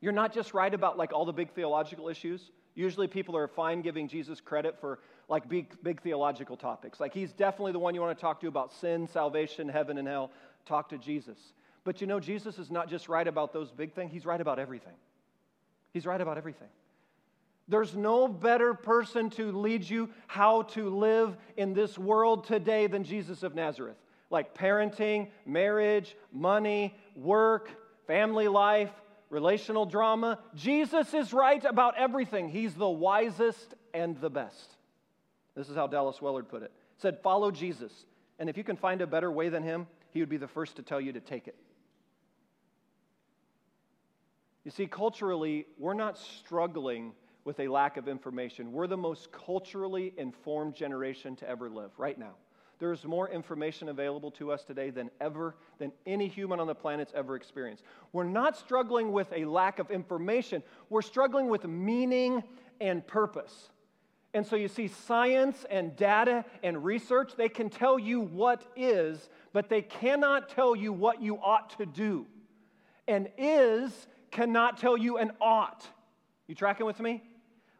You're 0.00 0.12
not 0.12 0.34
just 0.34 0.52
right 0.52 0.72
about 0.72 0.98
like 0.98 1.12
all 1.12 1.24
the 1.24 1.32
big 1.32 1.50
theological 1.52 2.08
issues. 2.08 2.50
Usually 2.74 3.06
people 3.06 3.36
are 3.36 3.46
fine 3.46 3.82
giving 3.82 4.08
Jesus 4.08 4.40
credit 4.40 4.80
for 4.80 4.98
like 5.28 5.48
big, 5.48 5.80
big 5.82 6.02
theological 6.02 6.56
topics. 6.56 6.98
Like 7.00 7.14
he's 7.14 7.32
definitely 7.32 7.72
the 7.72 7.78
one 7.78 7.94
you 7.94 8.00
want 8.00 8.16
to 8.16 8.20
talk 8.20 8.40
to 8.40 8.48
about 8.48 8.72
sin, 8.72 9.06
salvation, 9.06 9.68
heaven, 9.68 9.98
and 9.98 10.08
hell. 10.08 10.30
Talk 10.66 10.88
to 10.88 10.98
Jesus. 10.98 11.38
But 11.84 12.00
you 12.00 12.06
know, 12.06 12.20
Jesus 12.20 12.58
is 12.58 12.70
not 12.70 12.88
just 12.88 13.08
right 13.08 13.26
about 13.26 13.52
those 13.52 13.70
big 13.70 13.94
things, 13.94 14.12
he's 14.12 14.26
right 14.26 14.40
about 14.40 14.58
everything. 14.58 14.94
He's 15.92 16.06
right 16.06 16.20
about 16.20 16.38
everything. 16.38 16.68
There's 17.72 17.96
no 17.96 18.28
better 18.28 18.74
person 18.74 19.30
to 19.30 19.50
lead 19.50 19.88
you 19.88 20.10
how 20.26 20.64
to 20.74 20.90
live 20.90 21.38
in 21.56 21.72
this 21.72 21.96
world 21.96 22.44
today 22.44 22.86
than 22.86 23.02
Jesus 23.02 23.42
of 23.42 23.54
Nazareth. 23.54 23.96
Like 24.28 24.54
parenting, 24.54 25.30
marriage, 25.46 26.14
money, 26.30 26.94
work, 27.16 27.70
family 28.06 28.46
life, 28.46 28.90
relational 29.30 29.86
drama. 29.86 30.38
Jesus 30.54 31.14
is 31.14 31.32
right 31.32 31.64
about 31.64 31.96
everything. 31.96 32.50
He's 32.50 32.74
the 32.74 32.90
wisest 32.90 33.72
and 33.94 34.20
the 34.20 34.28
best. 34.28 34.76
This 35.54 35.70
is 35.70 35.74
how 35.74 35.86
Dallas 35.86 36.20
Willard 36.20 36.50
put 36.50 36.62
it. 36.62 36.72
Said, 36.98 37.20
"Follow 37.20 37.50
Jesus, 37.50 38.04
and 38.38 38.50
if 38.50 38.58
you 38.58 38.64
can 38.64 38.76
find 38.76 39.00
a 39.00 39.06
better 39.06 39.32
way 39.32 39.48
than 39.48 39.62
him, 39.62 39.86
he 40.10 40.20
would 40.20 40.28
be 40.28 40.36
the 40.36 40.46
first 40.46 40.76
to 40.76 40.82
tell 40.82 41.00
you 41.00 41.14
to 41.14 41.20
take 41.20 41.48
it." 41.48 41.56
You 44.62 44.70
see, 44.70 44.86
culturally, 44.86 45.66
we're 45.78 45.94
not 45.94 46.18
struggling 46.18 47.14
with 47.44 47.60
a 47.60 47.68
lack 47.68 47.96
of 47.96 48.08
information. 48.08 48.72
We're 48.72 48.86
the 48.86 48.96
most 48.96 49.32
culturally 49.32 50.12
informed 50.16 50.74
generation 50.74 51.36
to 51.36 51.48
ever 51.48 51.68
live 51.68 51.90
right 51.98 52.18
now. 52.18 52.34
There's 52.78 53.04
more 53.04 53.28
information 53.28 53.90
available 53.90 54.32
to 54.32 54.50
us 54.50 54.64
today 54.64 54.90
than 54.90 55.08
ever, 55.20 55.54
than 55.78 55.92
any 56.04 56.26
human 56.26 56.58
on 56.58 56.66
the 56.66 56.74
planet's 56.74 57.12
ever 57.14 57.36
experienced. 57.36 57.84
We're 58.12 58.24
not 58.24 58.56
struggling 58.56 59.12
with 59.12 59.32
a 59.32 59.44
lack 59.44 59.78
of 59.78 59.90
information, 59.90 60.62
we're 60.88 61.02
struggling 61.02 61.48
with 61.48 61.64
meaning 61.64 62.42
and 62.80 63.06
purpose. 63.06 63.70
And 64.34 64.46
so 64.46 64.56
you 64.56 64.68
see, 64.68 64.88
science 64.88 65.66
and 65.70 65.94
data 65.94 66.44
and 66.62 66.82
research, 66.82 67.36
they 67.36 67.50
can 67.50 67.68
tell 67.68 67.98
you 67.98 68.20
what 68.20 68.64
is, 68.74 69.28
but 69.52 69.68
they 69.68 69.82
cannot 69.82 70.48
tell 70.48 70.74
you 70.74 70.92
what 70.92 71.22
you 71.22 71.36
ought 71.36 71.76
to 71.78 71.86
do. 71.86 72.26
And 73.06 73.28
is 73.36 74.08
cannot 74.30 74.78
tell 74.78 74.96
you 74.96 75.18
an 75.18 75.32
ought. 75.40 75.86
You 76.48 76.54
tracking 76.54 76.86
with 76.86 76.98
me? 76.98 77.22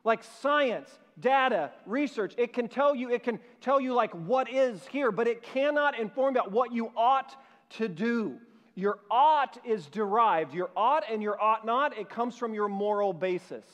Like 0.05 0.25
science, 0.41 0.91
data, 1.21 1.71
research, 1.87 2.35
it 2.37 2.53
can 2.53 2.69
tell 2.69 2.95
you, 2.95 3.11
it 3.11 3.23
can 3.23 3.39
tell 3.61 3.81
you 3.81 3.95
like 3.95 4.13
what 4.13 4.51
is 4.51 4.85
here, 4.87 5.13
but 5.13 5.29
it 5.29 5.43
cannot 5.43 5.99
inform 5.99 6.35
about 6.35 6.51
what 6.51 6.73
you 6.73 6.91
ought 6.97 7.37
to 7.71 7.89
do. 7.89 8.39
Your 8.75 8.99
ought 9.11 9.59
is 9.65 9.87
derived. 9.87 10.55
Your 10.55 10.71
ought 10.77 11.05
and 11.11 11.23
your 11.23 11.41
ought 11.41 11.65
not, 11.65 11.97
it 11.97 12.09
comes 12.09 12.37
from 12.37 12.55
your 12.55 12.69
moral 12.69 13.13
basis. 13.13 13.67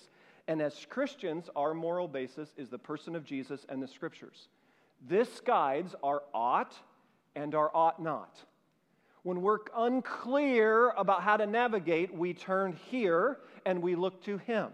And 0.49 0.61
as 0.63 0.87
Christians, 0.89 1.49
our 1.55 1.75
moral 1.75 2.09
basis 2.09 2.53
is 2.57 2.69
the 2.69 2.79
person 2.79 3.15
of 3.15 3.25
Jesus 3.25 3.67
and 3.69 3.83
the 3.83 3.89
scriptures. 3.89 4.49
This 5.07 5.41
guides 5.41 5.95
our 6.03 6.23
ought 6.35 6.75
and 7.37 7.55
our 7.55 7.71
ought 7.75 8.03
not. 8.03 8.39
When 9.23 9.43
we're 9.43 9.59
unclear 9.77 10.91
about 10.91 11.23
how 11.23 11.37
to 11.37 11.47
navigate, 11.47 12.15
we 12.15 12.33
turn 12.35 12.79
here 12.91 13.39
and 13.67 13.83
we 13.83 13.95
look 13.95 14.23
to 14.25 14.39
Him. 14.39 14.71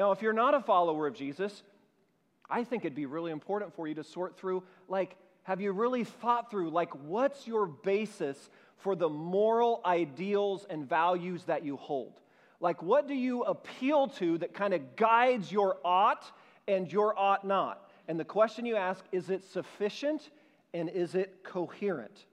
Now, 0.00 0.12
if 0.12 0.22
you're 0.22 0.32
not 0.32 0.54
a 0.54 0.60
follower 0.60 1.06
of 1.06 1.12
Jesus, 1.12 1.62
I 2.48 2.64
think 2.64 2.86
it'd 2.86 2.96
be 2.96 3.04
really 3.04 3.32
important 3.32 3.74
for 3.74 3.86
you 3.86 3.94
to 3.96 4.02
sort 4.02 4.34
through 4.34 4.62
like, 4.88 5.14
have 5.42 5.60
you 5.60 5.72
really 5.72 6.04
thought 6.04 6.50
through, 6.50 6.70
like, 6.70 6.90
what's 7.04 7.46
your 7.46 7.66
basis 7.66 8.48
for 8.78 8.96
the 8.96 9.10
moral 9.10 9.82
ideals 9.84 10.64
and 10.70 10.88
values 10.88 11.44
that 11.44 11.66
you 11.66 11.76
hold? 11.76 12.18
Like, 12.60 12.82
what 12.82 13.08
do 13.08 13.14
you 13.14 13.42
appeal 13.42 14.08
to 14.08 14.38
that 14.38 14.54
kind 14.54 14.72
of 14.72 14.96
guides 14.96 15.52
your 15.52 15.76
ought 15.84 16.24
and 16.66 16.90
your 16.90 17.12
ought 17.18 17.46
not? 17.46 17.90
And 18.08 18.18
the 18.18 18.24
question 18.24 18.64
you 18.64 18.76
ask 18.76 19.04
is 19.12 19.28
it 19.28 19.44
sufficient 19.44 20.30
and 20.72 20.88
is 20.88 21.14
it 21.14 21.44
coherent? 21.44 22.24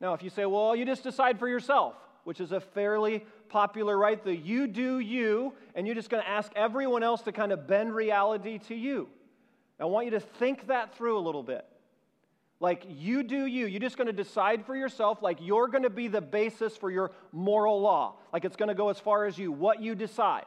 Now, 0.00 0.14
if 0.14 0.22
you 0.22 0.30
say, 0.30 0.46
well, 0.46 0.74
you 0.74 0.86
just 0.86 1.02
decide 1.02 1.38
for 1.38 1.48
yourself, 1.48 1.96
which 2.24 2.40
is 2.40 2.50
a 2.50 2.60
fairly 2.60 3.26
popular, 3.54 3.96
right? 3.96 4.20
The 4.24 4.34
you 4.34 4.66
do 4.66 4.98
you, 4.98 5.52
and 5.76 5.86
you're 5.86 5.94
just 5.94 6.10
going 6.10 6.24
to 6.24 6.28
ask 6.28 6.50
everyone 6.56 7.04
else 7.04 7.22
to 7.22 7.30
kind 7.30 7.52
of 7.52 7.68
bend 7.68 7.94
reality 7.94 8.58
to 8.66 8.74
you. 8.74 9.08
I 9.78 9.84
want 9.84 10.06
you 10.06 10.10
to 10.10 10.20
think 10.20 10.66
that 10.66 10.96
through 10.96 11.16
a 11.16 11.22
little 11.22 11.44
bit. 11.44 11.64
Like 12.58 12.82
you 12.88 13.22
do 13.22 13.46
you. 13.46 13.66
You're 13.66 13.80
just 13.80 13.96
going 13.96 14.08
to 14.08 14.12
decide 14.12 14.66
for 14.66 14.74
yourself, 14.74 15.22
like 15.22 15.38
you're 15.40 15.68
going 15.68 15.84
to 15.84 15.90
be 15.90 16.08
the 16.08 16.20
basis 16.20 16.76
for 16.76 16.90
your 16.90 17.12
moral 17.30 17.80
law. 17.80 18.16
Like 18.32 18.44
it's 18.44 18.56
going 18.56 18.70
to 18.70 18.74
go 18.74 18.88
as 18.88 18.98
far 18.98 19.24
as 19.24 19.38
you, 19.38 19.52
what 19.52 19.80
you 19.80 19.94
decide. 19.94 20.46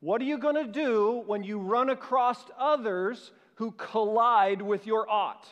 What 0.00 0.20
are 0.20 0.24
you 0.24 0.36
going 0.36 0.56
to 0.56 0.70
do 0.70 1.22
when 1.26 1.42
you 1.42 1.58
run 1.58 1.88
across 1.88 2.36
others 2.58 3.32
who 3.54 3.70
collide 3.70 4.60
with 4.60 4.86
your 4.86 5.08
ought? 5.08 5.46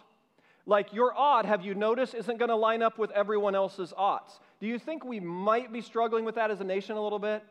Like 0.67 0.93
your 0.93 1.17
ought, 1.17 1.45
have 1.45 1.65
you 1.65 1.75
noticed, 1.75 2.15
isn't 2.15 2.39
going 2.39 2.49
to 2.49 2.57
line 2.57 2.83
up 2.83 2.99
with 2.99 3.11
everyone 3.11 3.55
else's 3.55 3.93
oughts. 3.97 4.41
Do 4.65 4.71
you 4.71 4.79
think 4.79 5.05
we 5.05 5.21
might 5.21 5.75
be 5.75 5.83
struggling 5.83 6.25
with 6.25 6.37
that 6.37 6.51
as 6.51 6.63
a 6.63 6.65
nation 6.65 6.97
a 6.97 7.03
little 7.03 7.19
bit? 7.19 7.45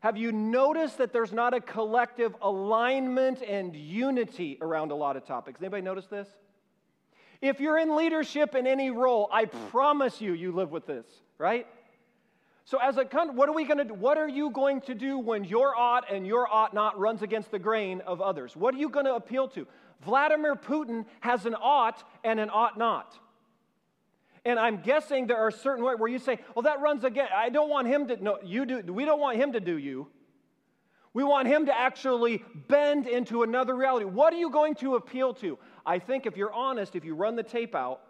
Have 0.00 0.18
you 0.18 0.30
noticed 0.30 0.98
that 0.98 1.10
there's 1.10 1.32
not 1.32 1.54
a 1.54 1.60
collective 1.62 2.36
alignment 2.42 3.40
and 3.40 3.74
unity 3.74 4.58
around 4.60 4.90
a 4.90 4.94
lot 4.94 5.16
of 5.16 5.24
topics? 5.24 5.62
Anybody 5.62 5.80
notice 5.80 6.04
this? 6.08 6.28
If 7.40 7.60
you're 7.60 7.78
in 7.78 7.96
leadership 7.96 8.54
in 8.54 8.66
any 8.66 8.90
role, 8.90 9.26
I 9.32 9.46
promise 9.46 10.20
you, 10.20 10.34
you 10.34 10.52
live 10.52 10.70
with 10.70 10.86
this, 10.86 11.06
right? 11.38 11.66
So, 12.66 12.76
as 12.76 12.98
a 12.98 13.06
country, 13.06 13.34
what 13.34 13.48
are 13.48 13.54
we 13.54 13.64
going 13.64 13.88
to? 13.88 13.94
What 13.94 14.18
are 14.18 14.28
you 14.28 14.50
going 14.50 14.82
to 14.82 14.94
do 14.94 15.18
when 15.18 15.44
your 15.44 15.74
ought 15.74 16.12
and 16.12 16.26
your 16.26 16.46
ought 16.46 16.74
not 16.74 16.98
runs 16.98 17.22
against 17.22 17.50
the 17.50 17.58
grain 17.58 18.02
of 18.02 18.20
others? 18.20 18.54
What 18.54 18.74
are 18.74 18.78
you 18.78 18.90
going 18.90 19.06
to 19.06 19.14
appeal 19.14 19.48
to? 19.48 19.66
Vladimir 20.04 20.56
Putin 20.56 21.06
has 21.20 21.46
an 21.46 21.54
ought 21.54 22.04
and 22.22 22.38
an 22.38 22.50
ought 22.50 22.76
not. 22.76 23.18
And 24.44 24.58
I'm 24.58 24.78
guessing 24.78 25.26
there 25.26 25.38
are 25.38 25.50
certain 25.50 25.84
ways 25.84 25.98
where 25.98 26.08
you 26.08 26.18
say, 26.18 26.38
well, 26.54 26.62
that 26.62 26.80
runs 26.80 27.04
again. 27.04 27.28
I 27.34 27.50
don't 27.50 27.68
want 27.68 27.88
him 27.88 28.08
to, 28.08 28.22
no, 28.22 28.38
you 28.42 28.64
do, 28.64 28.80
we 28.92 29.04
don't 29.04 29.20
want 29.20 29.36
him 29.36 29.52
to 29.52 29.60
do 29.60 29.76
you. 29.76 30.08
We 31.12 31.24
want 31.24 31.48
him 31.48 31.66
to 31.66 31.76
actually 31.76 32.42
bend 32.68 33.06
into 33.06 33.42
another 33.42 33.74
reality. 33.74 34.04
What 34.04 34.32
are 34.32 34.36
you 34.38 34.50
going 34.50 34.76
to 34.76 34.94
appeal 34.94 35.34
to? 35.34 35.58
I 35.84 35.98
think 35.98 36.26
if 36.26 36.36
you're 36.36 36.52
honest, 36.52 36.94
if 36.94 37.04
you 37.04 37.14
run 37.14 37.34
the 37.34 37.42
tape 37.42 37.74
out, 37.74 38.02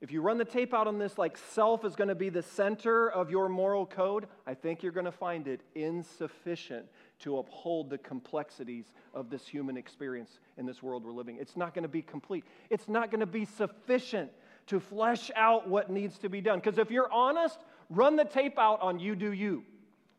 if 0.00 0.10
you 0.10 0.22
run 0.22 0.38
the 0.38 0.46
tape 0.46 0.72
out 0.72 0.86
on 0.86 0.98
this, 0.98 1.18
like 1.18 1.36
self 1.36 1.84
is 1.84 1.94
going 1.94 2.08
to 2.08 2.14
be 2.14 2.30
the 2.30 2.42
center 2.42 3.10
of 3.10 3.30
your 3.30 3.50
moral 3.50 3.84
code, 3.84 4.26
I 4.46 4.54
think 4.54 4.82
you're 4.82 4.92
going 4.92 5.04
to 5.04 5.12
find 5.12 5.46
it 5.46 5.60
insufficient 5.74 6.86
to 7.20 7.36
uphold 7.36 7.90
the 7.90 7.98
complexities 7.98 8.86
of 9.12 9.28
this 9.28 9.46
human 9.46 9.76
experience 9.76 10.40
in 10.56 10.64
this 10.64 10.82
world 10.82 11.04
we're 11.04 11.12
living. 11.12 11.36
It's 11.38 11.54
not 11.58 11.74
going 11.74 11.82
to 11.82 11.88
be 11.88 12.00
complete, 12.00 12.44
it's 12.70 12.88
not 12.88 13.10
going 13.10 13.20
to 13.20 13.26
be 13.26 13.44
sufficient 13.44 14.30
to 14.70 14.80
flesh 14.80 15.30
out 15.36 15.68
what 15.68 15.90
needs 15.90 16.18
to 16.18 16.28
be 16.28 16.40
done. 16.40 16.58
Because 16.58 16.78
if 16.78 16.90
you're 16.90 17.12
honest, 17.12 17.58
run 17.90 18.16
the 18.16 18.24
tape 18.24 18.58
out 18.58 18.80
on 18.80 18.98
you 18.98 19.14
do 19.14 19.32
you. 19.32 19.64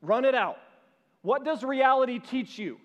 Run 0.01 0.25
it 0.25 0.35
out. 0.35 0.57
What 1.21 1.43
does 1.43 1.63
reality 1.63 2.19
teach 2.19 2.59
you? 2.59 2.77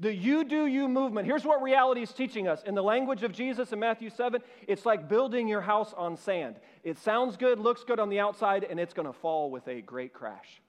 The 0.00 0.14
you 0.14 0.44
do 0.44 0.66
you 0.66 0.86
movement. 0.86 1.26
Here's 1.26 1.44
what 1.44 1.60
reality 1.60 2.02
is 2.02 2.12
teaching 2.12 2.46
us. 2.46 2.62
In 2.64 2.74
the 2.74 2.82
language 2.82 3.22
of 3.24 3.32
Jesus 3.32 3.72
in 3.72 3.80
Matthew 3.80 4.10
7, 4.10 4.40
it's 4.68 4.86
like 4.86 5.08
building 5.08 5.48
your 5.48 5.60
house 5.60 5.92
on 5.96 6.16
sand. 6.16 6.56
It 6.84 6.98
sounds 6.98 7.36
good, 7.36 7.58
looks 7.58 7.82
good 7.82 7.98
on 7.98 8.08
the 8.08 8.20
outside, 8.20 8.62
and 8.62 8.78
it's 8.78 8.94
going 8.94 9.06
to 9.06 9.12
fall 9.12 9.50
with 9.50 9.66
a 9.66 9.80
great 9.80 10.12
crash. 10.12 10.60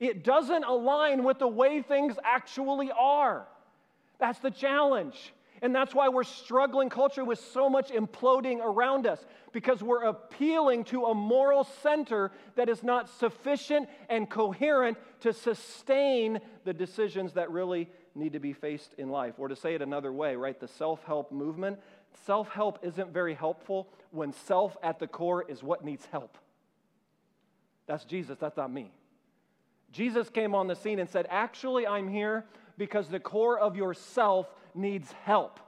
It 0.00 0.24
doesn't 0.24 0.64
align 0.64 1.24
with 1.24 1.40
the 1.40 1.48
way 1.48 1.82
things 1.82 2.16
actually 2.24 2.90
are. 2.90 3.46
That's 4.18 4.38
the 4.38 4.50
challenge. 4.50 5.34
And 5.64 5.74
that's 5.74 5.94
why 5.94 6.10
we're 6.10 6.24
struggling 6.24 6.90
culture 6.90 7.24
with 7.24 7.38
so 7.38 7.70
much 7.70 7.88
imploding 7.88 8.58
around 8.62 9.06
us, 9.06 9.24
because 9.50 9.82
we're 9.82 10.02
appealing 10.02 10.84
to 10.84 11.06
a 11.06 11.14
moral 11.14 11.64
center 11.64 12.32
that 12.54 12.68
is 12.68 12.82
not 12.82 13.08
sufficient 13.08 13.88
and 14.10 14.28
coherent 14.28 14.98
to 15.20 15.32
sustain 15.32 16.38
the 16.64 16.74
decisions 16.74 17.32
that 17.32 17.50
really 17.50 17.88
need 18.14 18.34
to 18.34 18.40
be 18.40 18.52
faced 18.52 18.92
in 18.98 19.08
life. 19.08 19.36
Or 19.38 19.48
to 19.48 19.56
say 19.56 19.74
it 19.74 19.80
another 19.80 20.12
way, 20.12 20.36
right? 20.36 20.60
The 20.60 20.68
self 20.68 21.02
help 21.04 21.32
movement, 21.32 21.78
self 22.26 22.50
help 22.50 22.80
isn't 22.82 23.10
very 23.10 23.32
helpful 23.32 23.88
when 24.10 24.34
self 24.34 24.76
at 24.82 24.98
the 24.98 25.06
core 25.06 25.46
is 25.48 25.62
what 25.62 25.82
needs 25.82 26.04
help. 26.12 26.36
That's 27.86 28.04
Jesus, 28.04 28.36
that's 28.38 28.58
not 28.58 28.70
me. 28.70 28.92
Jesus 29.92 30.28
came 30.28 30.54
on 30.54 30.66
the 30.66 30.76
scene 30.76 30.98
and 30.98 31.08
said, 31.08 31.26
Actually, 31.30 31.86
I'm 31.86 32.08
here 32.08 32.44
because 32.76 33.08
the 33.08 33.20
core 33.20 33.58
of 33.58 33.76
yourself 33.76 34.46
needs 34.74 35.12
help. 35.24 35.60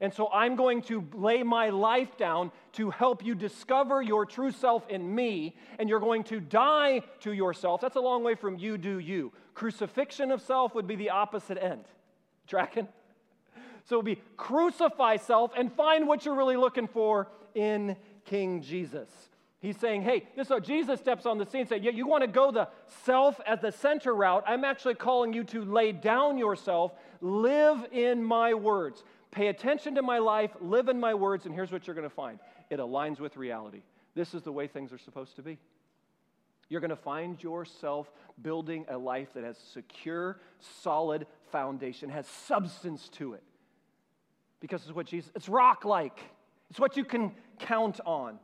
And 0.00 0.12
so 0.12 0.28
I'm 0.32 0.56
going 0.56 0.82
to 0.82 1.06
lay 1.14 1.42
my 1.42 1.70
life 1.70 2.16
down 2.18 2.50
to 2.72 2.90
help 2.90 3.24
you 3.24 3.34
discover 3.34 4.02
your 4.02 4.26
true 4.26 4.50
self 4.50 4.88
in 4.88 5.14
me, 5.14 5.56
and 5.78 5.88
you're 5.88 6.00
going 6.00 6.24
to 6.24 6.40
die 6.40 7.00
to 7.20 7.32
yourself. 7.32 7.80
That's 7.80 7.96
a 7.96 8.00
long 8.00 8.24
way 8.24 8.34
from 8.34 8.58
you 8.58 8.76
do 8.76 8.98
you. 8.98 9.32
Crucifixion 9.54 10.30
of 10.30 10.42
self 10.42 10.74
would 10.74 10.86
be 10.86 10.96
the 10.96 11.10
opposite 11.10 11.56
end. 11.62 11.84
Tracking? 12.46 12.88
So 13.84 13.96
it 13.96 13.98
would 13.98 14.16
be 14.16 14.22
crucify 14.36 15.16
self 15.16 15.52
and 15.56 15.72
find 15.72 16.08
what 16.08 16.24
you're 16.24 16.36
really 16.36 16.56
looking 16.56 16.88
for 16.88 17.28
in 17.54 17.96
King 18.24 18.62
Jesus. 18.62 19.08
He's 19.64 19.78
saying, 19.78 20.02
hey, 20.02 20.24
this 20.36 20.48
so 20.48 20.60
Jesus 20.60 21.00
steps 21.00 21.24
on 21.24 21.38
the 21.38 21.46
scene 21.46 21.62
and 21.62 21.68
say, 21.70 21.78
yeah, 21.78 21.90
you 21.90 22.06
want 22.06 22.20
to 22.20 22.26
go 22.26 22.50
the 22.50 22.68
self 23.06 23.40
at 23.46 23.62
the 23.62 23.72
center 23.72 24.14
route. 24.14 24.44
I'm 24.46 24.62
actually 24.62 24.94
calling 24.94 25.32
you 25.32 25.42
to 25.44 25.64
lay 25.64 25.90
down 25.90 26.36
yourself, 26.36 26.92
live 27.22 27.86
in 27.90 28.22
my 28.22 28.52
words. 28.52 29.02
Pay 29.30 29.46
attention 29.46 29.94
to 29.94 30.02
my 30.02 30.18
life, 30.18 30.50
live 30.60 30.90
in 30.90 31.00
my 31.00 31.14
words, 31.14 31.46
and 31.46 31.54
here's 31.54 31.72
what 31.72 31.86
you're 31.86 31.96
going 31.96 32.06
to 32.06 32.14
find 32.14 32.40
it 32.68 32.78
aligns 32.78 33.20
with 33.20 33.38
reality. 33.38 33.80
This 34.14 34.34
is 34.34 34.42
the 34.42 34.52
way 34.52 34.66
things 34.66 34.92
are 34.92 34.98
supposed 34.98 35.34
to 35.36 35.42
be. 35.42 35.56
You're 36.68 36.82
going 36.82 36.90
to 36.90 36.96
find 36.96 37.42
yourself 37.42 38.12
building 38.42 38.84
a 38.90 38.98
life 38.98 39.32
that 39.32 39.44
has 39.44 39.56
secure, 39.56 40.40
solid 40.82 41.26
foundation, 41.50 42.10
has 42.10 42.26
substance 42.26 43.08
to 43.14 43.32
it. 43.32 43.42
Because 44.60 44.82
it's 44.82 44.94
what 44.94 45.06
Jesus, 45.06 45.30
it's 45.34 45.48
rock 45.48 45.86
like. 45.86 46.20
It's 46.68 46.78
what 46.78 46.98
you 46.98 47.04
can 47.06 47.32
count 47.58 48.00
on. 48.04 48.38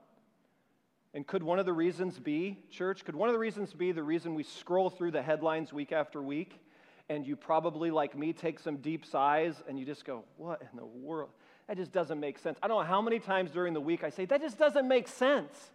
And 1.12 1.26
could 1.26 1.42
one 1.42 1.58
of 1.58 1.66
the 1.66 1.72
reasons 1.72 2.18
be, 2.18 2.58
church, 2.70 3.04
could 3.04 3.16
one 3.16 3.28
of 3.28 3.32
the 3.32 3.38
reasons 3.38 3.72
be 3.72 3.92
the 3.92 4.02
reason 4.02 4.34
we 4.34 4.44
scroll 4.44 4.90
through 4.90 5.10
the 5.10 5.22
headlines 5.22 5.72
week 5.72 5.92
after 5.92 6.22
week 6.22 6.60
and 7.08 7.26
you 7.26 7.34
probably, 7.34 7.90
like 7.90 8.16
me, 8.16 8.32
take 8.32 8.60
some 8.60 8.76
deep 8.76 9.04
sighs 9.04 9.60
and 9.68 9.78
you 9.78 9.84
just 9.84 10.04
go, 10.04 10.22
What 10.36 10.62
in 10.62 10.78
the 10.78 10.86
world? 10.86 11.30
That 11.66 11.76
just 11.76 11.92
doesn't 11.92 12.20
make 12.20 12.38
sense. 12.38 12.58
I 12.62 12.68
don't 12.68 12.78
know 12.78 12.86
how 12.86 13.02
many 13.02 13.18
times 13.18 13.50
during 13.50 13.74
the 13.74 13.80
week 13.80 14.04
I 14.04 14.10
say, 14.10 14.24
That 14.24 14.40
just 14.40 14.58
doesn't 14.58 14.86
make 14.86 15.08
sense. 15.08 15.72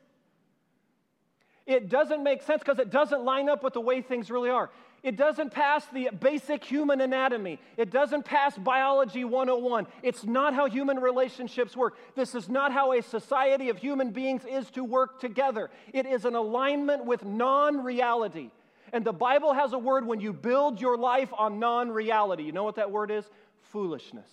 It 1.65 1.89
doesn't 1.89 2.23
make 2.23 2.41
sense 2.43 2.59
because 2.59 2.79
it 2.79 2.89
doesn't 2.89 3.25
line 3.25 3.49
up 3.49 3.63
with 3.63 3.73
the 3.73 3.81
way 3.81 4.01
things 4.01 4.31
really 4.31 4.49
are. 4.49 4.69
It 5.05 5.17
doesn't 5.17 5.51
pass 5.51 5.85
the 5.93 6.09
basic 6.19 6.63
human 6.63 6.99
anatomy. 6.99 7.59
It 7.77 7.91
doesn't 7.91 8.25
pass 8.25 8.57
biology 8.57 9.23
101. 9.23 9.85
It's 10.01 10.23
not 10.23 10.55
how 10.55 10.65
human 10.65 10.97
relationships 10.97 11.77
work. 11.77 11.95
This 12.15 12.33
is 12.33 12.49
not 12.49 12.71
how 12.71 12.91
a 12.91 13.03
society 13.03 13.69
of 13.69 13.77
human 13.77 14.09
beings 14.09 14.41
is 14.49 14.71
to 14.71 14.83
work 14.83 15.19
together. 15.19 15.69
It 15.93 16.07
is 16.07 16.25
an 16.25 16.33
alignment 16.33 17.05
with 17.05 17.23
non 17.23 17.83
reality. 17.83 18.49
And 18.93 19.05
the 19.05 19.13
Bible 19.13 19.53
has 19.53 19.73
a 19.73 19.77
word 19.77 20.07
when 20.07 20.21
you 20.21 20.33
build 20.33 20.81
your 20.81 20.97
life 20.97 21.29
on 21.37 21.59
non 21.59 21.91
reality. 21.91 22.41
You 22.41 22.51
know 22.51 22.63
what 22.63 22.77
that 22.77 22.89
word 22.89 23.11
is? 23.11 23.25
Foolishness. 23.71 24.29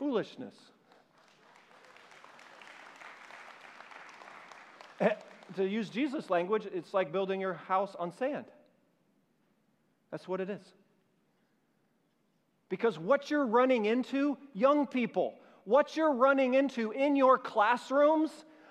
Foolishness. 0.00 0.56
Eh, 4.98 5.10
To 5.56 5.68
use 5.68 5.88
Jesus' 5.88 6.30
language, 6.30 6.66
it's 6.72 6.92
like 6.92 7.12
building 7.12 7.40
your 7.40 7.54
house 7.54 7.94
on 7.98 8.12
sand. 8.12 8.46
That's 10.10 10.26
what 10.26 10.40
it 10.40 10.50
is. 10.50 10.62
Because 12.68 12.98
what 12.98 13.30
you're 13.30 13.46
running 13.46 13.84
into, 13.84 14.36
young 14.52 14.86
people, 14.86 15.34
what 15.64 15.96
you're 15.96 16.14
running 16.14 16.54
into 16.54 16.90
in 16.90 17.14
your 17.14 17.38
classrooms, 17.38 18.30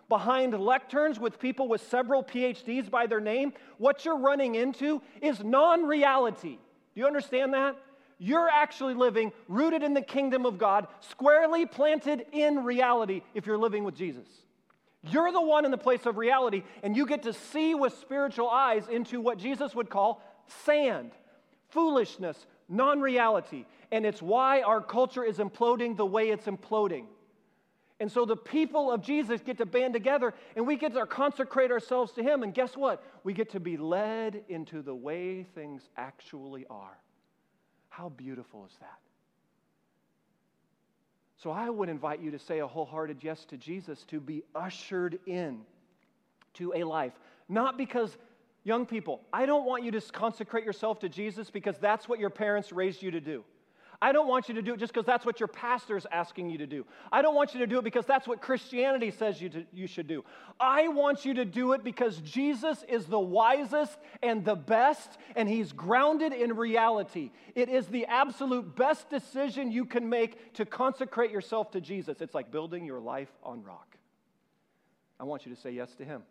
behind 0.09 0.53
lecterns 0.53 1.17
with 1.17 1.39
people 1.39 1.67
with 1.67 1.81
several 1.89 2.23
PhDs 2.23 2.89
by 2.89 3.07
their 3.07 3.21
name, 3.21 3.53
what 3.77 4.05
you're 4.05 4.17
running 4.17 4.55
into 4.55 5.01
is 5.21 5.43
non 5.43 5.83
reality. 5.85 6.57
Do 6.95 7.01
you 7.01 7.07
understand 7.07 7.53
that? 7.53 7.77
You're 8.19 8.49
actually 8.49 8.93
living 8.93 9.31
rooted 9.47 9.83
in 9.83 9.93
the 9.93 10.01
kingdom 10.01 10.45
of 10.45 10.57
God, 10.57 10.87
squarely 10.99 11.65
planted 11.65 12.25
in 12.31 12.63
reality 12.63 13.21
if 13.33 13.45
you're 13.45 13.57
living 13.57 13.83
with 13.83 13.95
Jesus. 13.95 14.27
You're 15.03 15.31
the 15.31 15.41
one 15.41 15.65
in 15.65 15.71
the 15.71 15.77
place 15.77 16.05
of 16.05 16.17
reality, 16.17 16.63
and 16.81 16.95
you 16.95 17.05
get 17.05 17.23
to 17.23 17.33
see 17.33 17.75
with 17.75 17.97
spiritual 17.99 18.49
eyes 18.49 18.87
into 18.87 19.19
what 19.19 19.37
Jesus 19.37 19.75
would 19.75 19.89
call 19.89 20.21
sand, 20.65 21.11
foolishness, 21.69 22.45
non 22.69 23.01
reality. 23.01 23.65
And 23.91 24.05
it's 24.05 24.21
why 24.21 24.61
our 24.61 24.81
culture 24.81 25.23
is 25.23 25.37
imploding 25.37 25.97
the 25.97 26.05
way 26.05 26.29
it's 26.29 26.45
imploding. 26.45 27.05
And 27.99 28.11
so 28.11 28.25
the 28.25 28.35
people 28.35 28.91
of 28.91 29.01
Jesus 29.01 29.41
get 29.41 29.57
to 29.59 29.65
band 29.65 29.93
together 29.93 30.33
and 30.55 30.65
we 30.65 30.75
get 30.77 30.93
to 30.93 31.05
consecrate 31.05 31.71
ourselves 31.71 32.11
to 32.13 32.23
Him. 32.23 32.43
And 32.43 32.53
guess 32.53 32.75
what? 32.75 33.03
We 33.23 33.33
get 33.33 33.51
to 33.51 33.59
be 33.59 33.77
led 33.77 34.43
into 34.49 34.81
the 34.81 34.95
way 34.95 35.43
things 35.55 35.87
actually 35.95 36.65
are. 36.69 36.97
How 37.89 38.09
beautiful 38.09 38.65
is 38.65 38.75
that? 38.79 38.99
So 41.43 41.51
I 41.51 41.69
would 41.69 41.89
invite 41.89 42.21
you 42.21 42.31
to 42.31 42.39
say 42.39 42.59
a 42.59 42.67
wholehearted 42.67 43.17
yes 43.21 43.43
to 43.49 43.57
Jesus, 43.57 44.05
to 44.05 44.21
be 44.21 44.43
ushered 44.55 45.19
in 45.25 45.59
to 46.53 46.71
a 46.73 46.85
life. 46.85 47.11
Not 47.49 47.77
because, 47.77 48.15
young 48.63 48.85
people, 48.85 49.19
I 49.33 49.45
don't 49.45 49.65
want 49.65 49.83
you 49.83 49.91
to 49.91 49.99
consecrate 49.99 50.63
yourself 50.63 50.99
to 51.01 51.09
Jesus 51.09 51.49
because 51.49 51.77
that's 51.79 52.07
what 52.07 52.17
your 52.17 52.29
parents 52.29 52.71
raised 52.71 53.03
you 53.03 53.11
to 53.11 53.19
do. 53.19 53.43
I 54.01 54.11
don't 54.11 54.27
want 54.27 54.49
you 54.49 54.55
to 54.55 54.61
do 54.61 54.73
it 54.73 54.79
just 54.79 54.93
because 54.93 55.05
that's 55.05 55.25
what 55.25 55.39
your 55.39 55.47
pastor's 55.47 56.05
asking 56.11 56.49
you 56.49 56.57
to 56.57 56.67
do. 56.67 56.85
I 57.11 57.21
don't 57.21 57.35
want 57.35 57.53
you 57.53 57.59
to 57.61 57.67
do 57.67 57.79
it 57.79 57.83
because 57.83 58.05
that's 58.05 58.27
what 58.27 58.41
Christianity 58.41 59.11
says 59.11 59.41
you, 59.41 59.49
to, 59.49 59.65
you 59.73 59.87
should 59.87 60.07
do. 60.07 60.25
I 60.59 60.89
want 60.89 61.25
you 61.25 61.33
to 61.35 61.45
do 61.45 61.73
it 61.73 61.83
because 61.83 62.17
Jesus 62.17 62.83
is 62.89 63.05
the 63.05 63.19
wisest 63.19 63.97
and 64.21 64.43
the 64.43 64.55
best, 64.55 65.17
and 65.35 65.47
he's 65.47 65.71
grounded 65.71 66.33
in 66.33 66.55
reality. 66.55 67.31
It 67.55 67.69
is 67.69 67.87
the 67.87 68.05
absolute 68.05 68.75
best 68.75 69.09
decision 69.09 69.71
you 69.71 69.85
can 69.85 70.09
make 70.09 70.53
to 70.55 70.65
consecrate 70.65 71.31
yourself 71.31 71.71
to 71.71 71.81
Jesus. 71.81 72.19
It's 72.19 72.35
like 72.35 72.51
building 72.51 72.85
your 72.85 72.99
life 72.99 73.31
on 73.43 73.63
rock. 73.63 73.97
I 75.19 75.23
want 75.23 75.45
you 75.45 75.55
to 75.55 75.61
say 75.61 75.71
yes 75.71 75.95
to 75.95 76.03
him. 76.05 76.23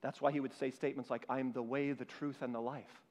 That's 0.00 0.20
why 0.20 0.32
he 0.32 0.40
would 0.40 0.52
say 0.54 0.70
statements 0.70 1.10
like, 1.10 1.24
I 1.28 1.40
am 1.40 1.52
the 1.52 1.62
way, 1.62 1.92
the 1.92 2.04
truth, 2.04 2.42
and 2.42 2.54
the 2.54 2.60
life. 2.60 3.02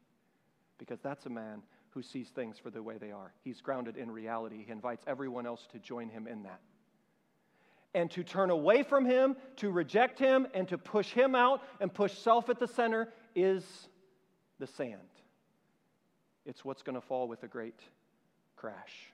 Because 0.77 0.99
that's 1.01 1.25
a 1.25 1.29
man 1.29 1.63
who 1.97 2.03
sees 2.03 2.29
things 2.29 2.59
for 2.59 2.69
the 2.69 2.83
way 2.83 2.99
they 2.99 3.09
are. 3.09 3.33
He's 3.43 3.59
grounded 3.59 3.97
in 3.97 4.11
reality. 4.11 4.63
He 4.63 4.71
invites 4.71 5.03
everyone 5.07 5.47
else 5.47 5.67
to 5.71 5.79
join 5.79 6.09
him 6.09 6.27
in 6.27 6.43
that. 6.43 6.59
And 7.95 8.11
to 8.11 8.23
turn 8.23 8.51
away 8.51 8.83
from 8.83 9.03
him, 9.03 9.35
to 9.55 9.71
reject 9.71 10.19
him, 10.19 10.45
and 10.53 10.67
to 10.67 10.77
push 10.77 11.11
him 11.11 11.33
out 11.33 11.63
and 11.79 11.91
push 11.91 12.15
self 12.15 12.49
at 12.49 12.59
the 12.59 12.67
center 12.67 13.11
is 13.35 13.63
the 14.59 14.67
sand. 14.67 15.01
It's 16.45 16.63
what's 16.63 16.83
going 16.83 16.93
to 16.93 17.01
fall 17.01 17.27
with 17.27 17.41
a 17.41 17.47
great 17.47 17.79
crash. 18.55 19.11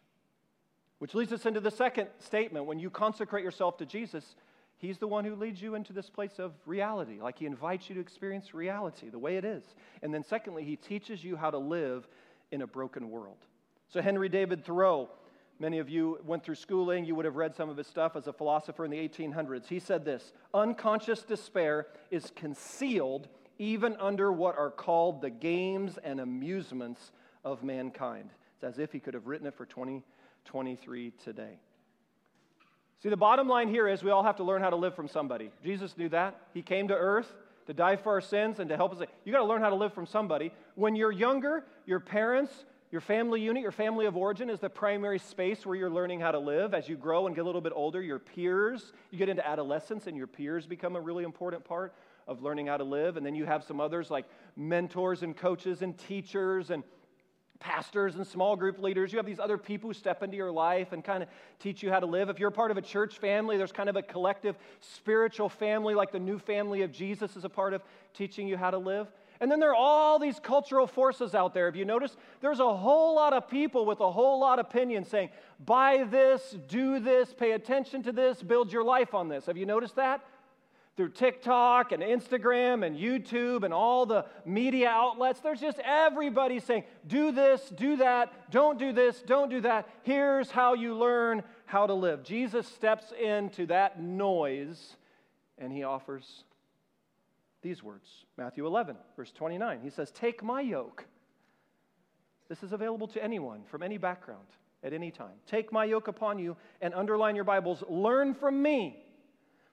Which 0.99 1.15
leads 1.15 1.31
us 1.31 1.45
into 1.45 1.61
the 1.61 1.71
second 1.71 2.09
statement. 2.19 2.65
When 2.65 2.79
you 2.79 2.89
consecrate 2.89 3.45
yourself 3.45 3.77
to 3.77 3.85
Jesus, 3.85 4.35
He's 4.77 4.97
the 4.97 5.07
one 5.07 5.23
who 5.23 5.35
leads 5.35 5.61
you 5.61 5.75
into 5.75 5.93
this 5.93 6.09
place 6.09 6.39
of 6.39 6.51
reality, 6.65 7.21
like 7.21 7.39
He 7.39 7.45
invites 7.45 7.87
you 7.87 7.95
to 7.95 8.01
experience 8.01 8.53
reality 8.53 9.07
the 9.07 9.17
way 9.17 9.37
it 9.37 9.45
is. 9.45 9.63
And 10.01 10.13
then, 10.13 10.25
secondly, 10.25 10.65
He 10.65 10.75
teaches 10.75 11.23
you 11.23 11.37
how 11.37 11.51
to 11.51 11.57
live 11.57 12.05
in 12.53 12.61
a 12.61 12.67
broken 12.67 13.09
world. 13.09 13.39
So, 13.89 14.01
Henry 14.01 14.29
David 14.29 14.63
Thoreau, 14.63 15.09
many 15.59 15.79
of 15.79 15.89
you 15.89 16.19
went 16.23 16.43
through 16.43 16.55
schooling, 16.55 17.03
you 17.03 17.15
would 17.15 17.25
have 17.25 17.35
read 17.35 17.55
some 17.55 17.67
of 17.67 17.75
his 17.75 17.87
stuff 17.87 18.15
as 18.15 18.27
a 18.27 18.33
philosopher 18.33 18.85
in 18.85 18.91
the 18.91 18.97
1800s. 18.97 19.67
He 19.67 19.79
said 19.79 20.05
this 20.05 20.31
Unconscious 20.53 21.23
despair 21.23 21.87
is 22.11 22.31
concealed 22.35 23.27
even 23.57 23.95
under 23.99 24.31
what 24.31 24.57
are 24.57 24.69
called 24.69 25.21
the 25.21 25.29
games 25.31 25.97
and 26.03 26.19
amusements 26.19 27.11
of 27.43 27.63
mankind. 27.63 28.29
It's 28.55 28.63
as 28.63 28.79
if 28.79 28.91
he 28.91 28.99
could 28.99 29.15
have 29.15 29.27
written 29.27 29.47
it 29.47 29.55
for 29.55 29.65
2023 29.65 31.11
today. 31.23 31.57
See, 33.01 33.09
the 33.09 33.17
bottom 33.17 33.47
line 33.47 33.67
here 33.67 33.87
is 33.87 34.03
we 34.03 34.11
all 34.11 34.23
have 34.23 34.37
to 34.37 34.43
learn 34.43 34.61
how 34.61 34.69
to 34.69 34.75
live 34.75 34.95
from 34.95 35.07
somebody. 35.07 35.51
Jesus 35.63 35.97
knew 35.97 36.09
that. 36.09 36.39
He 36.53 36.61
came 36.61 36.87
to 36.87 36.95
earth 36.95 37.33
to 37.67 37.73
die 37.73 37.95
for 37.95 38.13
our 38.13 38.21
sins 38.21 38.59
and 38.59 38.69
to 38.69 38.75
help 38.75 38.93
us. 38.93 39.07
You 39.25 39.31
got 39.31 39.39
to 39.39 39.45
learn 39.45 39.61
how 39.61 39.69
to 39.69 39.75
live 39.75 39.93
from 39.93 40.05
somebody. 40.05 40.51
When 40.75 40.95
you're 40.95 41.11
younger, 41.11 41.65
your 41.85 41.99
parents, 41.99 42.65
your 42.91 43.01
family 43.01 43.41
unit, 43.41 43.63
your 43.63 43.71
family 43.71 44.05
of 44.05 44.15
origin 44.15 44.49
is 44.49 44.59
the 44.59 44.69
primary 44.69 45.17
space 45.17 45.65
where 45.65 45.75
you're 45.75 45.89
learning 45.89 46.19
how 46.19 46.31
to 46.31 46.39
live. 46.39 46.73
As 46.73 46.87
you 46.87 46.95
grow 46.95 47.25
and 47.25 47.35
get 47.35 47.41
a 47.41 47.45
little 47.45 47.61
bit 47.61 47.73
older, 47.75 48.01
your 48.01 48.19
peers, 48.19 48.93
you 49.09 49.17
get 49.17 49.29
into 49.29 49.47
adolescence 49.47 50.05
and 50.07 50.15
your 50.15 50.27
peers 50.27 50.67
become 50.67 50.95
a 50.95 51.01
really 51.01 51.23
important 51.23 51.63
part 51.63 51.93
of 52.27 52.41
learning 52.41 52.67
how 52.67 52.77
to 52.77 52.83
live. 52.83 53.17
And 53.17 53.25
then 53.25 53.35
you 53.35 53.45
have 53.45 53.63
some 53.63 53.81
others 53.81 54.11
like 54.11 54.25
mentors 54.55 55.23
and 55.23 55.35
coaches 55.35 55.81
and 55.81 55.97
teachers 55.97 56.69
and 56.69 56.83
pastors 57.59 58.15
and 58.15 58.27
small 58.27 58.55
group 58.55 58.79
leaders. 58.79 59.13
You 59.13 59.17
have 59.17 59.25
these 59.25 59.39
other 59.39 59.57
people 59.57 59.89
who 59.89 59.93
step 59.93 60.21
into 60.21 60.35
your 60.35 60.51
life 60.51 60.91
and 60.91 61.03
kind 61.03 61.23
of 61.23 61.29
teach 61.59 61.81
you 61.81 61.89
how 61.89 61.99
to 61.99 62.05
live. 62.05 62.29
If 62.29 62.39
you're 62.39 62.51
part 62.51 62.71
of 62.71 62.77
a 62.77 62.81
church 62.81 63.17
family, 63.19 63.57
there's 63.57 63.71
kind 63.71 63.89
of 63.89 63.95
a 63.95 64.01
collective 64.01 64.57
spiritual 64.81 65.49
family, 65.49 65.95
like 65.95 66.11
the 66.11 66.19
new 66.19 66.39
family 66.39 66.81
of 66.81 66.91
Jesus 66.91 67.35
is 67.35 67.45
a 67.45 67.49
part 67.49 67.73
of 67.73 67.81
teaching 68.13 68.47
you 68.47 68.57
how 68.57 68.71
to 68.71 68.77
live. 68.77 69.07
And 69.39 69.51
then 69.51 69.59
there 69.59 69.71
are 69.71 69.75
all 69.75 70.19
these 70.19 70.39
cultural 70.39 70.87
forces 70.87 71.35
out 71.35 71.53
there. 71.53 71.67
If 71.67 71.75
you 71.75 71.85
notice, 71.85 72.15
there's 72.39 72.59
a 72.59 72.75
whole 72.75 73.15
lot 73.15 73.33
of 73.33 73.49
people 73.49 73.85
with 73.85 73.99
a 73.99 74.11
whole 74.11 74.39
lot 74.39 74.59
of 74.59 74.67
opinions 74.67 75.07
saying, 75.09 75.29
buy 75.65 76.05
this, 76.09 76.55
do 76.67 76.99
this, 76.99 77.33
pay 77.33 77.51
attention 77.51 78.03
to 78.03 78.11
this, 78.11 78.41
build 78.41 78.71
your 78.71 78.83
life 78.83 79.13
on 79.13 79.27
this. 79.27 79.45
Have 79.47 79.57
you 79.57 79.65
noticed 79.65 79.95
that? 79.95 80.23
Through 80.95 81.09
TikTok 81.09 81.91
and 81.91 82.03
Instagram 82.03 82.85
and 82.85 82.95
YouTube 82.95 83.63
and 83.63 83.73
all 83.73 84.05
the 84.05 84.25
media 84.45 84.89
outlets. 84.89 85.39
There's 85.39 85.59
just 85.59 85.79
everybody 85.79 86.59
saying, 86.59 86.83
do 87.07 87.31
this, 87.31 87.61
do 87.69 87.97
that, 87.97 88.51
don't 88.51 88.77
do 88.77 88.93
this, 88.93 89.21
don't 89.25 89.49
do 89.49 89.61
that. 89.61 89.89
Here's 90.03 90.51
how 90.51 90.75
you 90.75 90.95
learn 90.95 91.43
how 91.65 91.87
to 91.87 91.93
live. 91.93 92.23
Jesus 92.23 92.67
steps 92.67 93.11
into 93.19 93.65
that 93.67 93.99
noise 93.99 94.95
and 95.57 95.71
he 95.71 95.83
offers 95.83 96.43
these 97.61 97.81
words 97.81 98.25
Matthew 98.37 98.67
11, 98.67 98.95
verse 99.15 99.31
29. 99.31 99.79
He 99.81 99.89
says, 99.89 100.11
Take 100.11 100.43
my 100.43 100.61
yoke. 100.61 101.05
This 102.49 102.61
is 102.61 102.73
available 102.73 103.07
to 103.07 103.23
anyone 103.23 103.63
from 103.69 103.81
any 103.81 103.97
background 103.97 104.45
at 104.83 104.93
any 104.93 105.09
time. 105.09 105.33
Take 105.47 105.71
my 105.71 105.85
yoke 105.85 106.07
upon 106.07 106.37
you 106.37 106.55
and 106.81 106.93
underline 106.93 107.35
your 107.35 107.45
Bibles. 107.45 107.83
Learn 107.89 108.33
from 108.35 108.61
me 108.61 109.02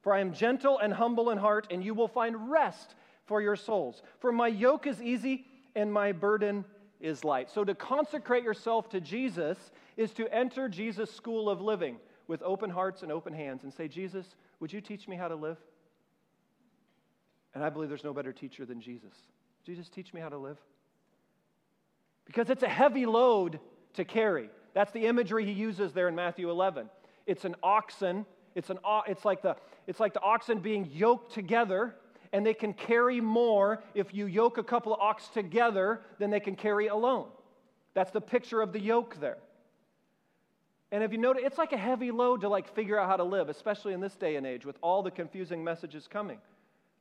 for 0.03 0.15
I 0.15 0.21
am 0.21 0.33
gentle 0.33 0.79
and 0.79 0.93
humble 0.93 1.31
in 1.31 1.39
heart, 1.39 1.67
and 1.71 1.85
you 1.85 1.95
will 1.95 2.09
find 2.09 2.51
rest 2.51 2.95
for 3.27 3.41
your 3.41 3.57
souls. 3.57 4.03
For 4.19 4.33
my 4.33 4.49
yoke 4.49 4.87
is 4.87 5.03
easy 5.03 5.47
and 5.75 5.93
my 5.93 6.13
burden 6.13 6.65
is 7.01 7.25
light. 7.25 7.51
So 7.51 7.65
to 7.65 7.75
consecrate 7.75 8.43
yourself 8.43 8.89
to 8.91 9.01
Jesus 9.01 9.59
is 9.97 10.13
to 10.13 10.33
enter 10.35 10.69
Jesus' 10.69 11.13
school 11.13 11.49
of 11.49 11.61
living 11.61 11.97
with 12.27 12.43
open 12.43 12.71
hearts 12.71 13.03
and 13.03 13.11
open 13.11 13.33
hands 13.33 13.65
and 13.65 13.73
say, 13.73 13.89
Jesus, 13.89 14.37
would 14.61 14.73
you 14.73 14.81
teach 14.81 15.09
me 15.09 15.17
how 15.17 15.29
to 15.29 15.35
live? 15.35 15.59
And 17.55 17.65
I 17.65 17.71
believe 17.71 17.89
there's 17.89 18.05
no 18.05 18.15
better 18.15 18.33
teacher 18.33 18.65
than 18.65 18.81
Jesus. 18.81 19.15
Jesus, 19.65 19.89
teach 19.89 20.15
me 20.15 20.21
how 20.21 20.29
to 20.29 20.39
live. 20.39 20.59
Because 22.25 22.49
it's 22.51 22.63
a 22.63 22.69
heavy 22.69 23.07
load 23.07 23.59
to 23.95 24.05
carry. 24.05 24.51
That's 24.75 24.93
the 24.93 25.07
imagery 25.07 25.45
he 25.45 25.53
uses 25.53 25.93
there 25.93 26.09
in 26.09 26.15
Matthew 26.15 26.51
11. 26.51 26.89
It's 27.27 27.45
an 27.45 27.57
oxen. 27.63 28.25
It's, 28.55 28.71
an, 28.71 28.79
it's, 29.07 29.25
like 29.25 29.43
the, 29.43 29.57
it's 29.90 29.98
like 29.98 30.14
the 30.14 30.22
oxen 30.22 30.61
being 30.61 30.88
yoked 30.92 31.35
together, 31.35 31.96
and 32.33 32.46
they 32.46 32.55
can 32.55 32.72
carry 32.72 33.20
more 33.20 33.83
if 33.92 34.14
you 34.14 34.26
yoke 34.26 34.57
a 34.57 34.62
couple 34.62 34.94
of 34.94 35.00
ox 35.00 35.26
together 35.26 36.00
than 36.20 36.31
they 36.31 36.38
can 36.38 36.55
carry 36.55 36.87
alone. 36.87 37.26
That's 37.92 38.12
the 38.12 38.20
picture 38.20 38.62
of 38.62 38.72
the 38.72 38.79
yoke 38.79 39.18
there. 39.18 39.38
And 40.92 41.03
if 41.03 41.11
you 41.11 41.18
notice, 41.18 41.42
it's 41.44 41.59
like 41.59 41.72
a 41.72 41.76
heavy 41.76 42.12
load 42.12 42.42
to 42.42 42.48
like 42.48 42.72
figure 42.72 43.00
out 43.00 43.09
how 43.09 43.16
to 43.16 43.24
live, 43.24 43.48
especially 43.48 43.92
in 43.92 44.00
this 44.00 44.14
day 44.14 44.37
and 44.37 44.46
age 44.46 44.64
with 44.64 44.76
all 44.81 45.03
the 45.03 45.11
confusing 45.11 45.64
messages 45.64 46.07
coming. 46.07 46.38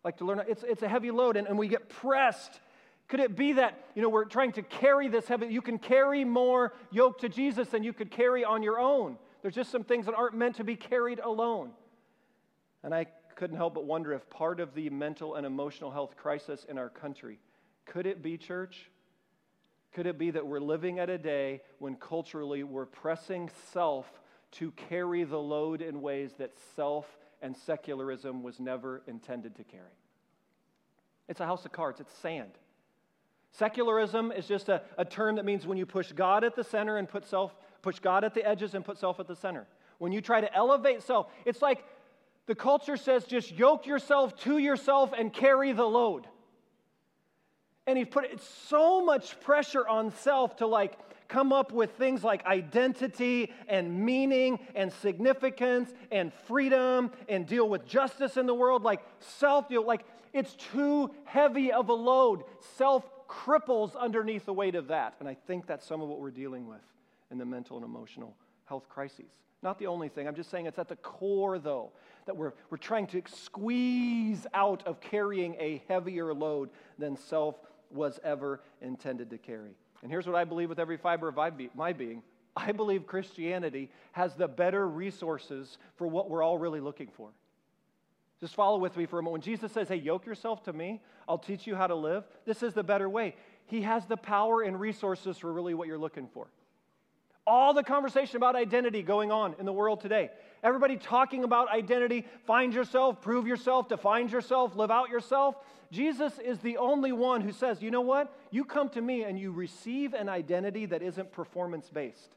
Like 0.03 0.17
to 0.17 0.25
learn, 0.25 0.41
it's, 0.47 0.63
it's 0.63 0.81
a 0.81 0.89
heavy 0.89 1.11
load, 1.11 1.37
and, 1.37 1.47
and 1.47 1.59
we 1.59 1.67
get 1.67 1.89
pressed. 1.89 2.59
Could 3.07 3.19
it 3.19 3.35
be 3.35 3.53
that, 3.53 3.77
you 3.93 4.01
know, 4.01 4.09
we're 4.09 4.25
trying 4.25 4.53
to 4.53 4.63
carry 4.63 5.09
this 5.09 5.27
heavy, 5.27 5.45
you 5.45 5.61
can 5.61 5.77
carry 5.77 6.25
more 6.25 6.73
yoke 6.89 7.19
to 7.19 7.29
Jesus 7.29 7.67
than 7.67 7.83
you 7.83 7.93
could 7.93 8.09
carry 8.09 8.43
on 8.43 8.63
your 8.63 8.79
own. 8.79 9.19
There's 9.43 9.53
just 9.53 9.71
some 9.71 9.83
things 9.83 10.07
that 10.07 10.15
aren't 10.15 10.33
meant 10.33 10.55
to 10.55 10.63
be 10.63 10.75
carried 10.75 11.19
alone. 11.19 11.69
And 12.83 12.93
I 12.93 13.05
couldn't 13.35 13.57
help 13.57 13.73
but 13.73 13.85
wonder 13.85 14.13
if 14.13 14.29
part 14.29 14.59
of 14.59 14.73
the 14.73 14.89
mental 14.89 15.35
and 15.35 15.45
emotional 15.45 15.91
health 15.91 16.15
crisis 16.17 16.65
in 16.67 16.77
our 16.77 16.89
country, 16.89 17.39
could 17.85 18.05
it 18.05 18.21
be, 18.21 18.37
church, 18.37 18.89
could 19.93 20.05
it 20.05 20.17
be 20.17 20.31
that 20.31 20.45
we're 20.45 20.59
living 20.59 20.99
at 20.99 21.09
a 21.09 21.17
day 21.17 21.61
when 21.79 21.95
culturally 21.95 22.63
we're 22.63 22.85
pressing 22.85 23.49
self 23.71 24.05
to 24.51 24.71
carry 24.71 25.23
the 25.23 25.39
load 25.39 25.81
in 25.81 26.01
ways 26.01 26.33
that 26.37 26.51
self 26.75 27.17
and 27.41 27.55
secularism 27.55 28.43
was 28.43 28.59
never 28.59 29.01
intended 29.07 29.55
to 29.55 29.63
carry? 29.63 29.83
It's 31.27 31.39
a 31.39 31.45
house 31.45 31.65
of 31.65 31.71
cards, 31.71 31.99
it's 31.99 32.13
sand. 32.13 32.51
Secularism 33.51 34.31
is 34.31 34.47
just 34.47 34.69
a, 34.69 34.81
a 34.97 35.05
term 35.05 35.35
that 35.35 35.45
means 35.45 35.65
when 35.65 35.77
you 35.77 35.85
push 35.85 36.11
God 36.11 36.43
at 36.43 36.55
the 36.55 36.63
center 36.63 36.97
and 36.97 37.09
put 37.09 37.25
self, 37.25 37.55
push 37.81 37.99
God 37.99 38.23
at 38.23 38.33
the 38.33 38.47
edges 38.47 38.75
and 38.75 38.85
put 38.85 38.97
self 38.97 39.19
at 39.19 39.27
the 39.27 39.35
center. 39.35 39.67
When 39.97 40.11
you 40.11 40.21
try 40.21 40.39
to 40.41 40.53
elevate 40.53 41.01
self, 41.01 41.27
it's 41.45 41.61
like 41.61 41.83
the 42.49 42.55
culture 42.55 42.97
says 42.97 43.25
just 43.25 43.51
yoke 43.51 43.85
yourself 43.85 44.35
to 44.35 44.57
yourself 44.57 45.13
and 45.15 45.31
carry 45.31 45.71
the 45.71 45.85
load. 45.85 46.25
And 47.85 47.95
he's 47.95 48.07
put 48.07 48.25
so 48.41 49.05
much 49.05 49.39
pressure 49.41 49.87
on 49.87 50.11
self 50.11 50.55
to 50.55 50.65
like 50.65 50.97
come 51.27 51.53
up 51.53 51.71
with 51.71 51.91
things 51.91 52.23
like 52.23 52.43
identity 52.47 53.53
and 53.67 54.03
meaning 54.03 54.57
and 54.73 54.91
significance 54.91 55.93
and 56.11 56.33
freedom 56.47 57.11
and 57.27 57.45
deal 57.45 57.69
with 57.69 57.85
justice 57.85 58.35
in 58.35 58.47
the 58.47 58.55
world. 58.55 58.81
Like 58.81 59.01
self 59.19 59.69
deal 59.69 59.85
like 59.85 60.03
it's 60.33 60.55
too 60.55 61.11
heavy 61.25 61.71
of 61.71 61.89
a 61.89 61.93
load. 61.93 62.45
Self 62.77 63.07
cripples 63.27 63.95
underneath 63.95 64.47
the 64.47 64.53
weight 64.53 64.73
of 64.73 64.87
that. 64.87 65.13
And 65.19 65.29
i 65.29 65.35
think 65.35 65.67
that's 65.67 65.85
some 65.85 66.01
of 66.01 66.09
what 66.09 66.19
we're 66.19 66.31
dealing 66.31 66.65
with 66.67 66.81
in 67.29 67.37
the 67.37 67.45
mental 67.45 67.77
and 67.77 67.85
emotional 67.85 68.35
health 68.65 68.89
crises 68.89 69.29
not 69.61 69.79
the 69.79 69.87
only 69.87 70.09
thing 70.09 70.27
i'm 70.27 70.35
just 70.35 70.49
saying 70.49 70.65
it's 70.65 70.79
at 70.79 70.87
the 70.87 70.95
core 70.97 71.59
though 71.59 71.91
that 72.29 72.37
we're, 72.37 72.53
we're 72.69 72.77
trying 72.77 73.07
to 73.07 73.23
squeeze 73.25 74.45
out 74.53 74.85
of 74.85 75.01
carrying 75.01 75.55
a 75.55 75.81
heavier 75.87 76.31
load 76.31 76.69
than 76.99 77.17
self 77.17 77.55
was 77.89 78.19
ever 78.23 78.61
intended 78.81 79.31
to 79.31 79.39
carry. 79.39 79.71
And 80.03 80.11
here's 80.11 80.27
what 80.27 80.35
I 80.35 80.43
believe 80.43 80.69
with 80.69 80.77
every 80.77 80.97
fiber 80.97 81.27
of 81.27 81.35
my 81.73 81.93
being 81.93 82.21
I 82.55 82.71
believe 82.71 83.07
Christianity 83.07 83.89
has 84.11 84.35
the 84.35 84.47
better 84.47 84.87
resources 84.87 85.79
for 85.95 86.07
what 86.07 86.29
we're 86.29 86.43
all 86.43 86.59
really 86.59 86.81
looking 86.81 87.09
for. 87.15 87.29
Just 88.39 88.53
follow 88.53 88.77
with 88.77 88.95
me 88.95 89.07
for 89.07 89.17
a 89.17 89.23
moment. 89.23 89.33
When 89.33 89.41
Jesus 89.41 89.71
says, 89.71 89.87
Hey, 89.87 89.95
yoke 89.95 90.27
yourself 90.27 90.63
to 90.65 90.73
me, 90.73 91.01
I'll 91.27 91.39
teach 91.39 91.65
you 91.65 91.75
how 91.75 91.87
to 91.87 91.95
live, 91.95 92.25
this 92.45 92.61
is 92.61 92.73
the 92.73 92.83
better 92.83 93.09
way. 93.09 93.35
He 93.65 93.81
has 93.81 94.05
the 94.05 94.17
power 94.17 94.61
and 94.61 94.79
resources 94.79 95.39
for 95.39 95.51
really 95.51 95.73
what 95.73 95.87
you're 95.87 95.97
looking 95.97 96.27
for. 96.31 96.47
All 97.49 97.73
the 97.73 97.81
conversation 97.81 98.37
about 98.37 98.55
identity 98.55 99.01
going 99.01 99.31
on 99.31 99.55
in 99.57 99.65
the 99.65 99.73
world 99.73 100.01
today. 100.01 100.29
Everybody 100.61 100.97
talking 100.97 101.43
about 101.43 101.67
identity, 101.67 102.27
find 102.45 102.71
yourself, 102.71 103.21
prove 103.21 103.47
yourself, 103.47 103.89
define 103.89 104.27
yourself, 104.27 104.75
live 104.75 104.91
out 104.91 105.09
yourself. 105.09 105.55
Jesus 105.91 106.37
is 106.37 106.59
the 106.59 106.77
only 106.77 107.11
one 107.11 107.41
who 107.41 107.51
says, 107.51 107.81
you 107.81 107.89
know 107.89 108.01
what? 108.01 108.31
You 108.51 108.63
come 108.63 108.89
to 108.89 109.01
me 109.01 109.23
and 109.23 109.39
you 109.39 109.51
receive 109.51 110.13
an 110.13 110.29
identity 110.29 110.85
that 110.85 111.01
isn't 111.01 111.31
performance 111.31 111.89
based. 111.89 112.35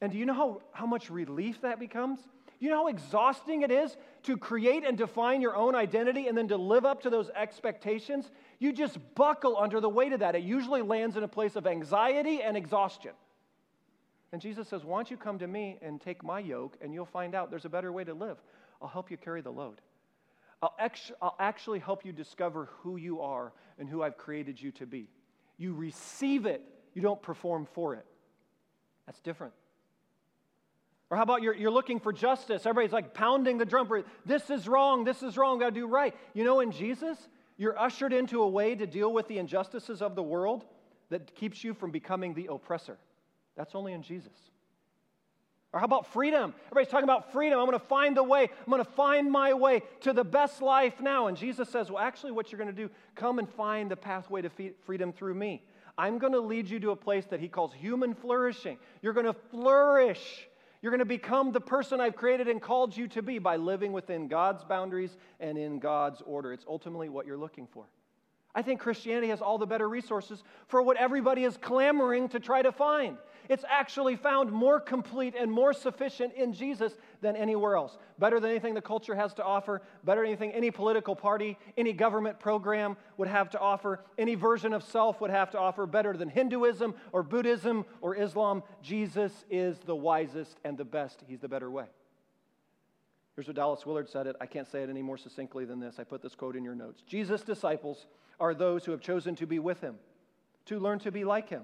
And 0.00 0.10
do 0.10 0.16
you 0.16 0.24
know 0.24 0.32
how, 0.32 0.62
how 0.72 0.86
much 0.86 1.10
relief 1.10 1.60
that 1.60 1.78
becomes? 1.78 2.18
You 2.60 2.70
know 2.70 2.76
how 2.76 2.86
exhausting 2.86 3.60
it 3.60 3.70
is 3.70 3.94
to 4.22 4.38
create 4.38 4.86
and 4.86 4.96
define 4.96 5.42
your 5.42 5.54
own 5.54 5.74
identity 5.74 6.28
and 6.28 6.38
then 6.38 6.48
to 6.48 6.56
live 6.56 6.86
up 6.86 7.02
to 7.02 7.10
those 7.10 7.28
expectations? 7.36 8.30
You 8.58 8.72
just 8.72 8.96
buckle 9.14 9.58
under 9.58 9.80
the 9.80 9.90
weight 9.90 10.14
of 10.14 10.20
that. 10.20 10.34
It 10.34 10.44
usually 10.44 10.80
lands 10.80 11.18
in 11.18 11.24
a 11.24 11.28
place 11.28 11.56
of 11.56 11.66
anxiety 11.66 12.40
and 12.40 12.56
exhaustion. 12.56 13.12
And 14.32 14.40
Jesus 14.40 14.68
says, 14.68 14.84
Why 14.84 14.98
don't 14.98 15.10
you 15.10 15.16
come 15.16 15.38
to 15.38 15.46
me 15.46 15.78
and 15.82 16.00
take 16.00 16.24
my 16.24 16.40
yoke, 16.40 16.76
and 16.80 16.92
you'll 16.94 17.04
find 17.04 17.34
out 17.34 17.50
there's 17.50 17.66
a 17.66 17.70
better 17.70 17.92
way 17.92 18.04
to 18.04 18.14
live. 18.14 18.38
I'll 18.80 18.88
help 18.88 19.10
you 19.10 19.16
carry 19.16 19.42
the 19.42 19.52
load. 19.52 19.80
I'll, 20.62 20.74
ex- 20.78 21.12
I'll 21.20 21.36
actually 21.38 21.80
help 21.80 22.04
you 22.04 22.12
discover 22.12 22.68
who 22.80 22.96
you 22.96 23.20
are 23.20 23.52
and 23.78 23.88
who 23.88 24.02
I've 24.02 24.16
created 24.16 24.60
you 24.60 24.70
to 24.72 24.86
be. 24.86 25.08
You 25.58 25.74
receive 25.74 26.46
it, 26.46 26.62
you 26.94 27.02
don't 27.02 27.20
perform 27.20 27.66
for 27.74 27.94
it. 27.94 28.06
That's 29.06 29.20
different. 29.20 29.52
Or 31.10 31.16
how 31.16 31.24
about 31.24 31.42
you're, 31.42 31.54
you're 31.54 31.70
looking 31.70 32.00
for 32.00 32.12
justice? 32.12 32.64
Everybody's 32.64 32.92
like 32.92 33.12
pounding 33.12 33.58
the 33.58 33.66
drum. 33.66 33.86
For, 33.86 34.02
this 34.24 34.48
is 34.48 34.66
wrong, 34.66 35.04
this 35.04 35.22
is 35.22 35.36
wrong, 35.36 35.58
gotta 35.58 35.72
do 35.72 35.86
right. 35.86 36.14
You 36.32 36.44
know, 36.44 36.60
in 36.60 36.72
Jesus, 36.72 37.18
you're 37.58 37.78
ushered 37.78 38.12
into 38.12 38.42
a 38.42 38.48
way 38.48 38.74
to 38.74 38.86
deal 38.86 39.12
with 39.12 39.28
the 39.28 39.38
injustices 39.38 40.00
of 40.00 40.14
the 40.14 40.22
world 40.22 40.64
that 41.10 41.34
keeps 41.34 41.62
you 41.62 41.74
from 41.74 41.90
becoming 41.90 42.32
the 42.32 42.48
oppressor. 42.50 42.96
That's 43.56 43.74
only 43.74 43.92
in 43.92 44.02
Jesus. 44.02 44.32
Or 45.72 45.80
how 45.80 45.86
about 45.86 46.12
freedom? 46.12 46.54
Everybody's 46.66 46.90
talking 46.90 47.04
about 47.04 47.32
freedom. 47.32 47.58
I'm 47.58 47.66
going 47.66 47.78
to 47.78 47.86
find 47.86 48.16
the 48.16 48.22
way. 48.22 48.42
I'm 48.42 48.70
going 48.70 48.84
to 48.84 48.90
find 48.90 49.30
my 49.30 49.54
way 49.54 49.82
to 50.00 50.12
the 50.12 50.24
best 50.24 50.60
life 50.60 51.00
now. 51.00 51.28
And 51.28 51.36
Jesus 51.36 51.68
says, 51.68 51.90
Well, 51.90 52.02
actually, 52.02 52.32
what 52.32 52.52
you're 52.52 52.58
going 52.58 52.74
to 52.74 52.76
do, 52.76 52.90
come 53.14 53.38
and 53.38 53.48
find 53.48 53.90
the 53.90 53.96
pathway 53.96 54.42
to 54.42 54.50
freedom 54.84 55.12
through 55.12 55.34
me. 55.34 55.62
I'm 55.96 56.18
going 56.18 56.32
to 56.34 56.40
lead 56.40 56.68
you 56.68 56.78
to 56.80 56.90
a 56.90 56.96
place 56.96 57.26
that 57.26 57.40
he 57.40 57.48
calls 57.48 57.72
human 57.72 58.14
flourishing. 58.14 58.78
You're 59.00 59.12
going 59.12 59.26
to 59.26 59.36
flourish. 59.50 60.48
You're 60.82 60.90
going 60.90 60.98
to 60.98 61.04
become 61.04 61.52
the 61.52 61.60
person 61.60 62.00
I've 62.00 62.16
created 62.16 62.48
and 62.48 62.60
called 62.60 62.96
you 62.96 63.08
to 63.08 63.22
be 63.22 63.38
by 63.38 63.56
living 63.56 63.92
within 63.92 64.26
God's 64.28 64.64
boundaries 64.64 65.16
and 65.38 65.56
in 65.56 65.78
God's 65.78 66.20
order. 66.22 66.52
It's 66.52 66.64
ultimately 66.68 67.08
what 67.08 67.24
you're 67.24 67.36
looking 67.36 67.66
for. 67.66 67.84
I 68.54 68.60
think 68.60 68.80
Christianity 68.80 69.28
has 69.28 69.40
all 69.40 69.56
the 69.56 69.66
better 69.66 69.88
resources 69.88 70.42
for 70.68 70.82
what 70.82 70.98
everybody 70.98 71.44
is 71.44 71.56
clamoring 71.56 72.28
to 72.30 72.40
try 72.40 72.60
to 72.60 72.70
find. 72.70 73.16
It's 73.48 73.64
actually 73.68 74.16
found 74.16 74.52
more 74.52 74.78
complete 74.78 75.34
and 75.38 75.50
more 75.50 75.72
sufficient 75.72 76.34
in 76.34 76.52
Jesus 76.52 76.92
than 77.22 77.34
anywhere 77.34 77.76
else. 77.76 77.96
Better 78.18 78.40
than 78.40 78.50
anything 78.50 78.74
the 78.74 78.82
culture 78.82 79.14
has 79.14 79.32
to 79.34 79.44
offer, 79.44 79.80
better 80.04 80.20
than 80.20 80.28
anything 80.28 80.52
any 80.52 80.70
political 80.70 81.16
party, 81.16 81.58
any 81.78 81.94
government 81.94 82.38
program 82.38 82.96
would 83.16 83.28
have 83.28 83.48
to 83.50 83.58
offer, 83.58 84.00
any 84.18 84.34
version 84.34 84.74
of 84.74 84.82
self 84.84 85.20
would 85.20 85.30
have 85.30 85.50
to 85.52 85.58
offer, 85.58 85.86
better 85.86 86.14
than 86.14 86.28
Hinduism 86.28 86.94
or 87.12 87.22
Buddhism 87.22 87.86
or 88.02 88.14
Islam. 88.16 88.62
Jesus 88.82 89.32
is 89.50 89.78
the 89.78 89.96
wisest 89.96 90.58
and 90.62 90.76
the 90.76 90.84
best. 90.84 91.24
He's 91.26 91.40
the 91.40 91.48
better 91.48 91.70
way. 91.70 91.86
Here's 93.34 93.46
what 93.46 93.56
Dallas 93.56 93.86
Willard 93.86 94.10
said 94.10 94.26
it. 94.26 94.36
I 94.40 94.46
can't 94.46 94.70
say 94.70 94.82
it 94.82 94.90
any 94.90 95.02
more 95.02 95.16
succinctly 95.16 95.64
than 95.64 95.80
this. 95.80 95.98
I 95.98 96.04
put 96.04 96.22
this 96.22 96.34
quote 96.34 96.54
in 96.54 96.64
your 96.64 96.74
notes. 96.74 97.02
Jesus' 97.06 97.42
disciples 97.42 98.06
are 98.38 98.54
those 98.54 98.84
who 98.84 98.92
have 98.92 99.00
chosen 99.00 99.34
to 99.36 99.46
be 99.46 99.58
with 99.58 99.80
him, 99.80 99.96
to 100.66 100.78
learn 100.78 100.98
to 101.00 101.10
be 101.10 101.24
like 101.24 101.48
him. 101.48 101.62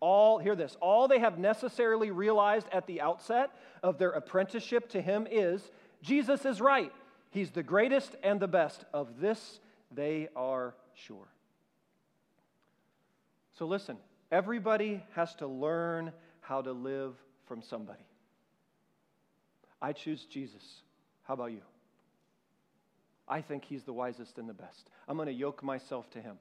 All, 0.00 0.38
hear 0.38 0.54
this, 0.54 0.76
all 0.80 1.08
they 1.08 1.18
have 1.18 1.38
necessarily 1.38 2.10
realized 2.10 2.66
at 2.72 2.86
the 2.86 3.00
outset 3.00 3.50
of 3.82 3.98
their 3.98 4.10
apprenticeship 4.10 4.90
to 4.90 5.00
him 5.00 5.26
is 5.30 5.70
Jesus 6.02 6.44
is 6.44 6.60
right. 6.60 6.92
He's 7.30 7.50
the 7.50 7.62
greatest 7.62 8.14
and 8.22 8.38
the 8.38 8.46
best. 8.46 8.84
Of 8.92 9.20
this 9.20 9.60
they 9.90 10.28
are 10.36 10.74
sure. 10.94 11.26
So 13.58 13.66
listen, 13.66 13.96
everybody 14.30 15.02
has 15.14 15.34
to 15.36 15.46
learn 15.46 16.12
how 16.40 16.62
to 16.62 16.72
live 16.72 17.14
from 17.46 17.62
somebody. 17.62 18.04
I 19.82 19.92
choose 19.92 20.24
Jesus. 20.24 20.82
How 21.28 21.34
about 21.34 21.52
you? 21.52 21.60
I 23.28 23.42
think 23.42 23.64
he's 23.66 23.82
the 23.84 23.92
wisest 23.92 24.38
and 24.38 24.48
the 24.48 24.54
best. 24.54 24.88
I'm 25.06 25.16
going 25.16 25.26
to 25.26 25.32
yoke 25.34 25.62
myself 25.62 26.08
to 26.12 26.22
him. 26.22 26.38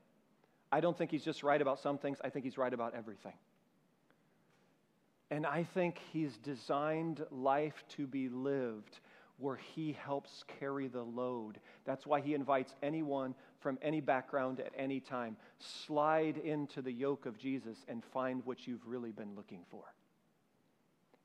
I 0.71 0.80
don't 0.80 0.97
think 0.97 1.12
he's 1.12 1.26
just 1.26 1.43
right 1.43 1.62
about 1.62 1.80
some 1.80 1.97
things, 1.97 2.19
I 2.23 2.30
think 2.30 2.45
he's 2.45 2.58
right 2.58 2.73
about 2.73 2.95
everything. 2.95 3.34
And 5.30 5.45
I 5.45 5.65
think 5.73 6.00
he's 6.13 6.38
designed 6.38 7.26
life 7.32 7.84
to 7.97 8.08
be 8.08 8.30
lived 8.30 9.00
where 9.39 9.58
he 9.58 9.91
helps 9.91 10.45
carry 10.60 10.88
the 10.88 11.04
load. 11.04 11.60
That's 11.84 12.08
why 12.08 12.21
he 12.21 12.34
invites 12.34 12.73
anyone 12.82 13.36
from 13.60 13.78
any 13.82 14.00
background 14.00 14.62
at 14.62 14.71
any 14.78 15.02
time. 15.02 15.36
Slide 15.60 16.38
into 16.38 16.82
the 16.82 16.93
yoke 16.93 17.26
of 17.26 17.38
Jesus 17.38 17.78
and 17.89 18.04
find 18.13 18.41
what 18.45 18.65
you've 18.65 18.88
really 18.88 19.12
been 19.12 19.36
looking 19.36 19.65
for. 19.69 19.84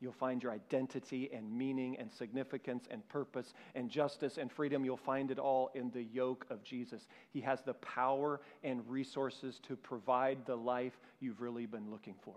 You'll 0.02 0.10
find 0.10 0.42
your 0.42 0.50
identity 0.50 1.30
and 1.32 1.56
meaning 1.56 1.96
and 1.96 2.12
significance 2.12 2.86
and 2.90 3.08
purpose 3.08 3.54
and 3.76 3.88
justice 3.88 4.36
and 4.36 4.50
freedom. 4.50 4.84
You'll 4.84 4.96
find 4.96 5.30
it 5.30 5.38
all 5.38 5.70
in 5.76 5.92
the 5.92 6.02
yoke 6.02 6.44
of 6.50 6.64
Jesus. 6.64 7.06
He 7.30 7.40
has 7.42 7.62
the 7.62 7.74
power 7.74 8.40
and 8.64 8.82
resources 8.88 9.60
to 9.68 9.76
provide 9.76 10.44
the 10.44 10.56
life 10.56 10.98
you've 11.20 11.40
really 11.40 11.66
been 11.66 11.88
looking 11.88 12.16
for. 12.20 12.34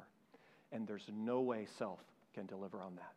And 0.72 0.88
there's 0.88 1.10
no 1.12 1.42
way 1.42 1.66
self 1.80 2.00
can 2.36 2.46
deliver 2.46 2.84
on 2.84 2.98
that. 2.98 3.14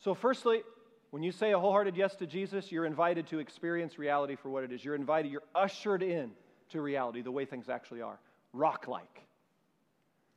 So, 0.00 0.12
firstly, 0.12 0.62
when 1.10 1.22
you 1.22 1.30
say 1.30 1.52
a 1.52 1.58
wholehearted 1.58 1.96
yes 1.96 2.16
to 2.16 2.26
Jesus, 2.26 2.72
you're 2.72 2.86
invited 2.86 3.28
to 3.28 3.38
experience 3.38 3.96
reality 3.96 4.34
for 4.34 4.48
what 4.48 4.64
it 4.64 4.72
is. 4.72 4.84
You're 4.84 4.96
invited, 4.96 5.30
you're 5.30 5.44
ushered 5.54 6.02
in 6.02 6.32
to 6.70 6.80
reality, 6.80 7.22
the 7.22 7.30
way 7.30 7.44
things 7.44 7.68
actually 7.68 8.02
are, 8.02 8.18
rock 8.52 8.88
like. 8.88 9.22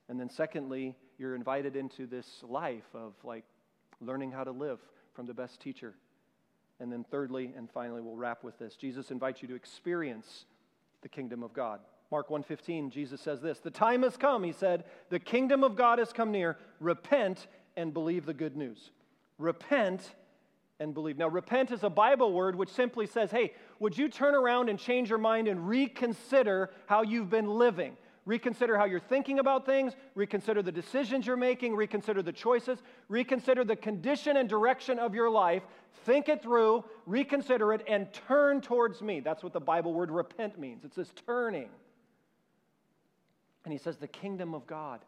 And 0.09 0.19
then, 0.19 0.29
secondly, 0.29 0.95
you're 1.17 1.35
invited 1.35 1.75
into 1.75 2.07
this 2.07 2.43
life 2.43 2.93
of 2.93 3.13
like 3.23 3.45
learning 4.01 4.31
how 4.31 4.43
to 4.43 4.51
live 4.51 4.79
from 5.13 5.25
the 5.25 5.33
best 5.33 5.59
teacher. 5.59 5.93
And 6.79 6.91
then, 6.91 7.05
thirdly, 7.09 7.53
and 7.55 7.69
finally, 7.71 8.01
we'll 8.01 8.17
wrap 8.17 8.43
with 8.43 8.59
this 8.59 8.75
Jesus 8.75 9.11
invites 9.11 9.41
you 9.41 9.47
to 9.47 9.55
experience 9.55 10.45
the 11.01 11.09
kingdom 11.09 11.43
of 11.43 11.53
God. 11.53 11.79
Mark 12.11 12.29
1:15 12.29 12.91
Jesus 12.91 13.21
says 13.21 13.41
this, 13.41 13.59
"The 13.59 13.71
time 13.71 14.03
has 14.03 14.17
come," 14.17 14.43
he 14.43 14.51
said, 14.51 14.85
"the 15.09 15.19
kingdom 15.19 15.63
of 15.63 15.75
God 15.75 15.99
has 15.99 16.13
come 16.13 16.31
near. 16.31 16.57
Repent 16.79 17.47
and 17.75 17.93
believe 17.93 18.25
the 18.25 18.33
good 18.33 18.55
news." 18.55 18.91
Repent 19.37 20.15
and 20.79 20.93
believe. 20.93 21.17
Now, 21.17 21.29
repent 21.29 21.71
is 21.71 21.83
a 21.83 21.89
Bible 21.89 22.33
word 22.33 22.55
which 22.55 22.69
simply 22.69 23.05
says, 23.05 23.31
"Hey, 23.31 23.53
would 23.79 23.97
you 23.97 24.09
turn 24.09 24.35
around 24.35 24.69
and 24.69 24.77
change 24.77 25.09
your 25.09 25.19
mind 25.19 25.47
and 25.47 25.67
reconsider 25.67 26.71
how 26.87 27.01
you've 27.01 27.29
been 27.29 27.49
living?" 27.49 27.97
Reconsider 28.25 28.75
how 28.75 28.85
you're 28.85 28.99
thinking 28.99 29.37
about 29.37 29.67
things, 29.67 29.93
reconsider 30.15 30.63
the 30.63 30.71
decisions 30.71 31.27
you're 31.27 31.37
making, 31.37 31.75
reconsider 31.75 32.23
the 32.23 32.33
choices, 32.33 32.79
reconsider 33.07 33.63
the 33.63 33.75
condition 33.75 34.37
and 34.37 34.49
direction 34.49 34.97
of 34.97 35.13
your 35.13 35.29
life, 35.29 35.61
think 36.05 36.27
it 36.27 36.41
through, 36.41 36.83
reconsider 37.05 37.71
it, 37.73 37.83
and 37.87 38.11
turn 38.27 38.61
towards 38.61 39.01
me. 39.01 39.19
That's 39.19 39.43
what 39.43 39.53
the 39.53 39.59
Bible 39.59 39.93
word 39.93 40.09
repent 40.09 40.59
means. 40.59 40.83
It's 40.83 40.95
this 40.95 41.13
turning. 41.27 41.69
And 43.63 43.71
he 43.71 43.77
says 43.77 43.97
the 43.97 44.07
kingdom 44.07 44.55
of 44.55 44.65
God 44.65 45.01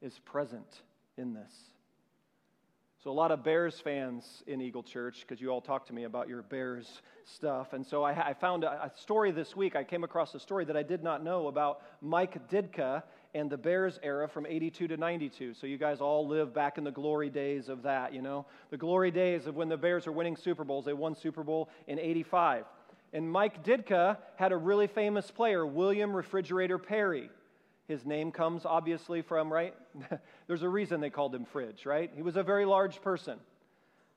is 0.00 0.18
present 0.20 0.82
in 1.18 1.34
this. 1.34 1.52
So, 3.04 3.10
a 3.10 3.12
lot 3.12 3.32
of 3.32 3.44
Bears 3.44 3.78
fans 3.78 4.42
in 4.46 4.62
Eagle 4.62 4.82
Church, 4.82 5.26
because 5.28 5.38
you 5.38 5.50
all 5.50 5.60
talk 5.60 5.84
to 5.88 5.92
me 5.92 6.04
about 6.04 6.26
your 6.26 6.40
Bears 6.40 7.02
stuff. 7.26 7.74
And 7.74 7.84
so, 7.84 8.02
I, 8.02 8.28
I 8.28 8.32
found 8.32 8.64
a, 8.64 8.84
a, 8.84 8.90
story 8.98 9.30
this 9.30 9.54
week. 9.54 9.76
I 9.76 9.84
came 9.84 10.04
across 10.04 10.34
a 10.34 10.40
story 10.40 10.64
that 10.64 10.74
I 10.74 10.82
did 10.82 11.02
not 11.02 11.22
know 11.22 11.48
about 11.48 11.82
Mike 12.00 12.48
Ditka 12.48 13.02
and 13.34 13.50
the 13.50 13.58
Bears 13.58 14.00
era 14.02 14.26
from 14.26 14.46
82 14.46 14.88
to 14.88 14.96
92. 14.96 15.52
So, 15.52 15.66
you 15.66 15.76
guys 15.76 16.00
all 16.00 16.26
live 16.26 16.54
back 16.54 16.78
in 16.78 16.84
the 16.84 16.90
glory 16.90 17.28
days 17.28 17.68
of 17.68 17.82
that, 17.82 18.14
you 18.14 18.22
know? 18.22 18.46
The 18.70 18.78
glory 18.78 19.10
days 19.10 19.46
of 19.46 19.54
when 19.54 19.68
the 19.68 19.76
Bears 19.76 20.06
are 20.06 20.12
winning 20.12 20.34
Super 20.34 20.64
Bowls. 20.64 20.86
They 20.86 20.94
won 20.94 21.14
Super 21.14 21.44
Bowl 21.44 21.68
in 21.86 21.98
85. 21.98 22.64
And 23.12 23.30
Mike 23.30 23.62
Ditka 23.62 24.16
had 24.36 24.50
a 24.50 24.56
really 24.56 24.86
famous 24.86 25.30
player, 25.30 25.66
William 25.66 26.16
Refrigerator 26.16 26.78
Perry. 26.78 27.28
His 27.86 28.06
name 28.06 28.32
comes 28.32 28.64
obviously 28.64 29.22
from, 29.22 29.52
right? 29.52 29.74
There's 30.46 30.62
a 30.62 30.68
reason 30.68 31.00
they 31.00 31.10
called 31.10 31.34
him 31.34 31.44
Fridge, 31.44 31.84
right? 31.86 32.10
He 32.14 32.22
was 32.22 32.36
a 32.36 32.42
very 32.42 32.64
large 32.64 33.02
person. 33.02 33.38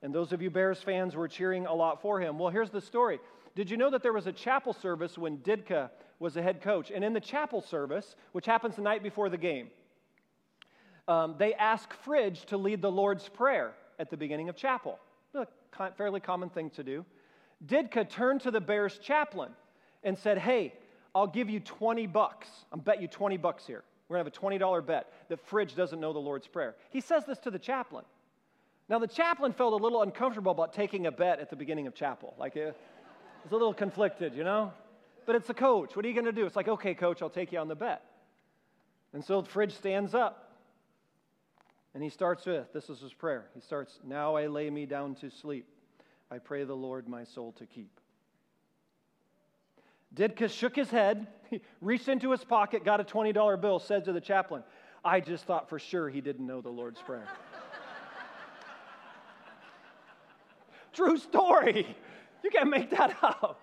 And 0.01 0.13
those 0.13 0.31
of 0.31 0.41
you 0.41 0.49
Bears 0.49 0.81
fans 0.81 1.15
were 1.15 1.27
cheering 1.27 1.65
a 1.65 1.73
lot 1.73 2.01
for 2.01 2.19
him. 2.21 2.37
Well, 2.37 2.49
here's 2.49 2.69
the 2.69 2.81
story. 2.81 3.19
Did 3.55 3.69
you 3.69 3.77
know 3.77 3.89
that 3.89 4.03
there 4.03 4.13
was 4.13 4.27
a 4.27 4.31
chapel 4.31 4.73
service 4.73 5.17
when 5.17 5.39
Ditka 5.39 5.89
was 6.19 6.35
the 6.35 6.41
head 6.41 6.61
coach? 6.61 6.91
And 6.91 7.03
in 7.03 7.13
the 7.13 7.19
chapel 7.19 7.61
service, 7.61 8.15
which 8.31 8.45
happens 8.45 8.75
the 8.75 8.83
night 8.83 9.01
before 9.01 9.29
the 9.29 9.37
game, 9.37 9.69
um, 11.07 11.35
they 11.37 11.53
ask 11.55 11.91
Fridge 12.03 12.45
to 12.45 12.57
lead 12.57 12.81
the 12.81 12.91
Lord's 12.91 13.27
Prayer 13.27 13.73
at 13.97 14.09
the 14.09 14.17
beginning 14.17 14.49
of 14.49 14.55
chapel. 14.55 14.99
A 15.33 15.47
fairly 15.91 16.19
common 16.19 16.49
thing 16.49 16.69
to 16.71 16.83
do. 16.83 17.05
Ditka 17.65 18.09
turned 18.09 18.41
to 18.41 18.51
the 18.51 18.61
Bears 18.61 18.97
chaplain 18.99 19.51
and 20.03 20.17
said, 20.17 20.37
Hey, 20.37 20.73
I'll 21.17 21.25
give 21.25 21.49
you 21.49 21.59
20 21.59 22.05
bucks. 22.05 22.47
I'll 22.71 22.79
bet 22.79 23.01
you 23.01 23.07
20 23.07 23.37
bucks 23.37 23.65
here. 23.65 23.83
We're 24.07 24.17
going 24.17 24.31
to 24.31 24.39
have 24.39 24.53
a 24.53 24.59
$20 24.59 24.85
bet 24.85 25.11
that 25.29 25.39
Fridge 25.47 25.75
doesn't 25.75 25.99
know 25.99 26.13
the 26.13 26.19
Lord's 26.19 26.45
Prayer. 26.45 26.75
He 26.91 27.01
says 27.01 27.25
this 27.25 27.39
to 27.39 27.49
the 27.49 27.57
chaplain. 27.57 28.05
Now, 28.87 28.99
the 28.99 29.07
chaplain 29.07 29.51
felt 29.51 29.73
a 29.73 29.83
little 29.83 30.03
uncomfortable 30.03 30.51
about 30.51 30.73
taking 30.73 31.07
a 31.07 31.11
bet 31.11 31.39
at 31.39 31.49
the 31.49 31.55
beginning 31.55 31.87
of 31.87 31.95
chapel. 31.95 32.35
Like, 32.37 32.55
uh, 32.55 32.71
was 33.43 33.51
a 33.51 33.55
little 33.55 33.73
conflicted, 33.73 34.35
you 34.35 34.43
know? 34.43 34.71
But 35.25 35.35
it's 35.35 35.49
a 35.49 35.55
coach. 35.55 35.95
What 35.95 36.05
are 36.05 36.07
you 36.07 36.13
going 36.13 36.25
to 36.25 36.31
do? 36.31 36.45
It's 36.45 36.55
like, 36.55 36.67
okay, 36.67 36.93
coach, 36.93 37.23
I'll 37.23 37.29
take 37.31 37.51
you 37.51 37.57
on 37.57 37.67
the 37.67 37.75
bet. 37.75 38.03
And 39.11 39.25
so 39.25 39.41
Fridge 39.41 39.73
stands 39.73 40.13
up 40.13 40.51
and 41.95 42.03
he 42.03 42.09
starts 42.09 42.45
with 42.45 42.71
this 42.73 42.91
is 42.91 42.99
his 42.99 43.13
prayer. 43.13 43.47
He 43.55 43.61
starts, 43.61 43.99
Now 44.05 44.35
I 44.35 44.45
lay 44.45 44.69
me 44.69 44.85
down 44.85 45.15
to 45.15 45.31
sleep. 45.31 45.65
I 46.29 46.37
pray 46.37 46.63
the 46.63 46.75
Lord 46.75 47.07
my 47.07 47.23
soul 47.23 47.53
to 47.53 47.65
keep. 47.65 47.99
Ditka 50.13 50.49
shook 50.49 50.75
his 50.75 50.89
head, 50.89 51.27
he 51.49 51.61
reached 51.81 52.07
into 52.07 52.31
his 52.31 52.43
pocket, 52.43 52.83
got 52.83 52.99
a 52.99 53.03
$20 53.03 53.61
bill, 53.61 53.79
said 53.79 54.05
to 54.05 54.13
the 54.13 54.21
chaplain, 54.21 54.63
I 55.03 55.19
just 55.19 55.45
thought 55.45 55.69
for 55.69 55.79
sure 55.79 56.09
he 56.09 56.21
didn't 56.21 56.45
know 56.45 56.61
the 56.61 56.69
Lord's 56.69 57.01
Prayer. 57.01 57.23
True 60.93 61.17
story. 61.17 61.95
You 62.43 62.49
can't 62.49 62.69
make 62.69 62.89
that 62.91 63.17
up. 63.21 63.59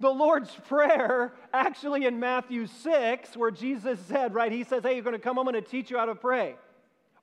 The 0.00 0.10
Lord's 0.10 0.50
Prayer, 0.66 1.34
actually 1.52 2.06
in 2.06 2.18
Matthew 2.18 2.66
6, 2.66 3.36
where 3.36 3.50
Jesus 3.50 4.00
said, 4.08 4.34
right, 4.34 4.50
he 4.50 4.64
says, 4.64 4.82
Hey, 4.82 4.94
you're 4.94 5.04
going 5.04 5.14
to 5.14 5.20
come, 5.20 5.38
I'm 5.38 5.44
going 5.44 5.54
to 5.54 5.60
teach 5.60 5.90
you 5.90 5.98
how 5.98 6.06
to 6.06 6.14
pray. 6.14 6.56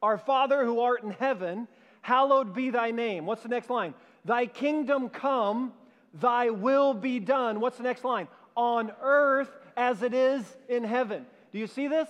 Our 0.02 0.20
Father 0.20 0.64
who 0.64 0.80
art 0.80 1.04
in 1.04 1.10
heaven, 1.10 1.68
hallowed 2.02 2.54
be 2.54 2.70
thy 2.70 2.92
name. 2.92 3.26
What's 3.26 3.42
the 3.42 3.50
next 3.50 3.72
line? 3.72 3.96
Thy 4.26 4.46
kingdom 4.46 5.10
come 5.10 5.74
Thy 6.20 6.50
will 6.50 6.94
be 6.94 7.20
done. 7.20 7.60
What's 7.60 7.78
the 7.78 7.84
next 7.84 8.04
line? 8.04 8.28
On 8.56 8.92
earth 9.02 9.50
as 9.76 10.02
it 10.02 10.14
is 10.14 10.44
in 10.68 10.84
heaven. 10.84 11.26
Do 11.52 11.60
you 11.60 11.68
see 11.68 11.88
this? 11.88 12.10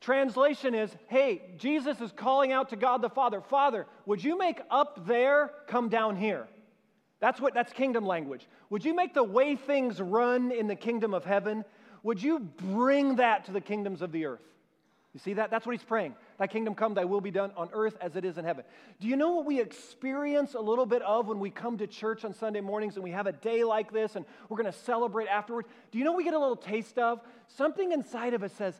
Translation 0.00 0.74
is 0.74 0.90
Hey, 1.08 1.42
Jesus 1.58 2.00
is 2.00 2.12
calling 2.12 2.52
out 2.52 2.70
to 2.70 2.76
God 2.76 3.02
the 3.02 3.10
Father 3.10 3.40
Father, 3.40 3.86
would 4.06 4.22
you 4.22 4.36
make 4.36 4.60
up 4.70 5.06
there 5.06 5.52
come 5.66 5.88
down 5.88 6.16
here? 6.16 6.48
That's 7.20 7.40
what 7.40 7.54
that's 7.54 7.72
kingdom 7.72 8.04
language. 8.04 8.48
Would 8.70 8.84
you 8.84 8.94
make 8.94 9.14
the 9.14 9.22
way 9.22 9.54
things 9.54 10.00
run 10.00 10.50
in 10.50 10.66
the 10.66 10.74
kingdom 10.74 11.14
of 11.14 11.24
heaven? 11.24 11.64
Would 12.02 12.20
you 12.20 12.40
bring 12.40 13.16
that 13.16 13.44
to 13.44 13.52
the 13.52 13.60
kingdoms 13.60 14.02
of 14.02 14.10
the 14.10 14.26
earth? 14.26 14.42
You 15.14 15.20
see 15.20 15.34
that? 15.34 15.50
That's 15.50 15.64
what 15.64 15.76
he's 15.76 15.84
praying. 15.84 16.16
Thy 16.42 16.48
kingdom 16.48 16.74
come, 16.74 16.94
thy 16.94 17.04
will 17.04 17.20
be 17.20 17.30
done 17.30 17.52
on 17.56 17.68
earth 17.72 17.96
as 18.00 18.16
it 18.16 18.24
is 18.24 18.36
in 18.36 18.44
heaven. 18.44 18.64
Do 18.98 19.06
you 19.06 19.14
know 19.14 19.30
what 19.30 19.46
we 19.46 19.60
experience 19.60 20.54
a 20.54 20.60
little 20.60 20.86
bit 20.86 21.00
of 21.02 21.28
when 21.28 21.38
we 21.38 21.50
come 21.50 21.78
to 21.78 21.86
church 21.86 22.24
on 22.24 22.34
Sunday 22.34 22.60
mornings 22.60 22.96
and 22.96 23.04
we 23.04 23.12
have 23.12 23.28
a 23.28 23.32
day 23.32 23.62
like 23.62 23.92
this 23.92 24.16
and 24.16 24.26
we're 24.48 24.56
going 24.56 24.72
to 24.72 24.76
celebrate 24.76 25.28
afterwards? 25.28 25.68
Do 25.92 25.98
you 25.98 26.04
know 26.04 26.14
we 26.14 26.24
get 26.24 26.34
a 26.34 26.38
little 26.40 26.56
taste 26.56 26.98
of? 26.98 27.20
Something 27.46 27.92
inside 27.92 28.34
of 28.34 28.42
us 28.42 28.52
says, 28.54 28.74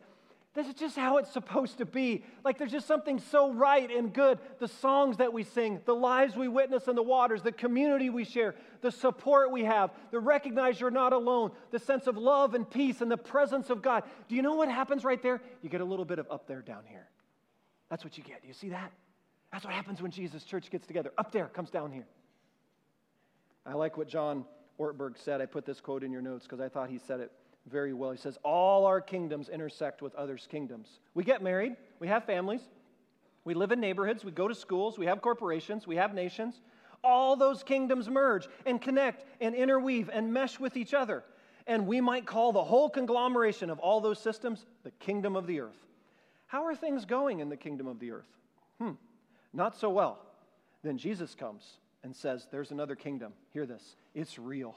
this 0.55 0.67
is 0.67 0.75
just 0.75 0.97
how 0.97 1.19
it's 1.19 1.31
supposed 1.31 1.79
to 1.79 1.87
be. 1.87 2.25
Like 2.45 2.59
there's 2.59 2.73
just 2.73 2.89
something 2.89 3.21
so 3.21 3.53
right 3.53 3.89
and 3.89 4.13
good. 4.13 4.41
The 4.59 4.67
songs 4.67 5.19
that 5.19 5.33
we 5.33 5.45
sing, 5.45 5.83
the 5.85 5.95
lives 5.95 6.35
we 6.35 6.49
witness 6.49 6.89
in 6.89 6.97
the 6.97 7.03
waters, 7.05 7.43
the 7.43 7.53
community 7.53 8.11
we 8.11 8.25
share, 8.25 8.57
the 8.81 8.91
support 8.91 9.53
we 9.53 9.63
have, 9.63 9.93
the 10.11 10.19
recognize 10.19 10.81
you're 10.81 10.91
not 10.91 11.13
alone, 11.13 11.53
the 11.71 11.79
sense 11.79 12.09
of 12.09 12.17
love 12.17 12.55
and 12.55 12.69
peace 12.69 13.03
and 13.03 13.09
the 13.09 13.17
presence 13.17 13.71
of 13.71 13.83
God. 13.83 14.03
Do 14.27 14.35
you 14.35 14.43
know 14.43 14.57
what 14.57 14.69
happens 14.69 15.05
right 15.05 15.23
there? 15.23 15.41
You 15.63 15.69
get 15.69 15.81
a 15.81 15.85
little 15.85 16.05
bit 16.05 16.19
of 16.19 16.27
up 16.29 16.49
there, 16.49 16.61
down 16.61 16.83
here. 16.89 17.07
That's 17.93 18.05
what 18.05 18.17
you 18.17 18.25
get. 18.25 18.41
Do 18.41 18.49
you 18.49 18.55
see 18.55 18.71
that? 18.71 18.91
That's 19.53 19.67
what 19.67 19.75
happens 19.75 20.01
when 20.01 20.11
Jesus' 20.11 20.45
church 20.45 20.71
gets 20.71 20.87
together. 20.87 21.13
Up 21.19 21.31
there 21.31 21.49
comes 21.49 21.69
down 21.69 21.93
here. 21.93 22.07
I 23.67 23.75
like 23.75 23.99
what 23.99 24.09
John 24.09 24.47
Ortberg 24.81 25.19
said. 25.19 25.43
I 25.43 25.45
put 25.45 25.67
this 25.67 25.79
quote 25.79 26.03
in 26.03 26.11
your 26.11 26.23
notes 26.23 26.47
because 26.47 26.59
I 26.59 26.71
thought 26.71 26.89
he 26.89 26.97
said 26.97 27.21
it 27.21 27.31
very 27.71 27.93
well. 27.93 28.11
He 28.11 28.17
says, 28.17 28.39
All 28.45 28.87
our 28.87 29.03
kingdoms 29.03 29.51
intersect 29.51 30.01
with 30.01 30.15
others' 30.15 30.49
kingdoms. 30.51 30.89
We 31.13 31.23
get 31.23 31.43
married, 31.43 31.77
we 31.99 32.09
have 32.09 32.25
families, 32.25 32.63
we 33.45 33.53
live 33.53 33.73
in 33.73 33.81
neighborhoods, 33.81 34.25
we 34.25 34.31
go 34.31 34.49
to 34.49 34.55
schools, 34.55 34.99
we 34.99 35.05
have 35.05 35.21
corporations, 35.21 35.87
we 35.87 35.97
have 35.97 36.15
nations. 36.15 36.63
All 37.05 37.37
those 37.37 37.63
kingdoms 37.63 38.09
merge 38.09 38.49
and 38.65 38.81
connect 38.81 39.27
and 39.39 39.55
interweave 39.55 40.09
and 40.11 40.33
mesh 40.33 40.59
with 40.59 40.79
each 40.79 40.95
other. 40.95 41.25
And 41.67 41.87
we 41.87 42.01
might 42.01 42.25
call 42.25 42.53
the 42.53 42.65
whole 42.65 42.89
conglomeration 42.89 43.69
of 43.69 43.79
all 43.81 44.01
those 44.01 44.19
systems 44.19 44.65
the 44.83 44.93
kingdom 44.93 45.37
of 45.37 45.47
the 45.47 45.61
earth. 45.61 45.77
How 46.53 46.67
are 46.67 46.77
things 46.77 47.07
going 47.07 47.41
in 47.41 47.49
the 47.49 47.57
kingdom 47.57 47.87
of 47.87 47.99
the 47.99 48.11
earth? 48.11 48.29
Hmm, 48.79 48.91
not 49.55 49.75
so 49.75 49.89
well. 49.89 50.19
Then 50.83 50.99
Jesus 50.99 51.35
comes 51.35 51.65
and 52.05 52.15
says, 52.15 52.47
There's 52.51 52.73
another 52.73 52.95
kingdom. 52.95 53.33
Hear 53.55 53.65
this 53.65 53.97
it's 54.15 54.39
real 54.39 54.77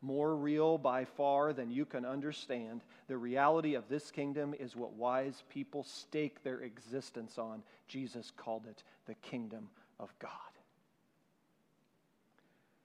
more 0.00 0.34
real 0.36 0.78
by 0.78 1.04
far 1.04 1.52
than 1.52 1.70
you 1.70 1.84
can 1.84 2.06
understand. 2.06 2.80
The 3.08 3.18
reality 3.18 3.74
of 3.74 3.86
this 3.90 4.10
kingdom 4.10 4.54
is 4.58 4.76
what 4.76 4.94
wise 4.94 5.42
people 5.50 5.82
stake 5.82 6.42
their 6.42 6.60
existence 6.60 7.36
on. 7.36 7.62
Jesus 7.86 8.32
called 8.34 8.66
it 8.66 8.82
the 9.06 9.14
kingdom 9.16 9.68
of 10.00 10.10
God. 10.18 10.30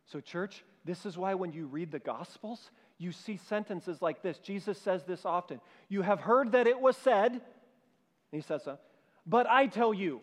So, 0.08 0.20
church, 0.20 0.66
this 0.84 1.06
is 1.06 1.18
why 1.18 1.36
when 1.36 1.54
you 1.54 1.68
read 1.68 1.92
the 1.92 2.00
Gospels, 2.00 2.72
you 2.98 3.14
see 3.14 3.38
sentences 3.48 4.02
like 4.02 4.22
this. 4.22 4.40
Jesus 4.40 4.78
says 4.78 5.04
this 5.04 5.24
often 5.24 5.62
You 5.90 6.02
have 6.02 6.20
heard 6.20 6.52
that 6.52 6.68
it 6.68 6.82
was 6.82 6.98
said, 6.98 7.42
he 8.36 8.42
says, 8.42 8.68
uh, 8.68 8.78
But 9.26 9.48
I 9.48 9.68
tell 9.68 9.94
you. 9.94 10.22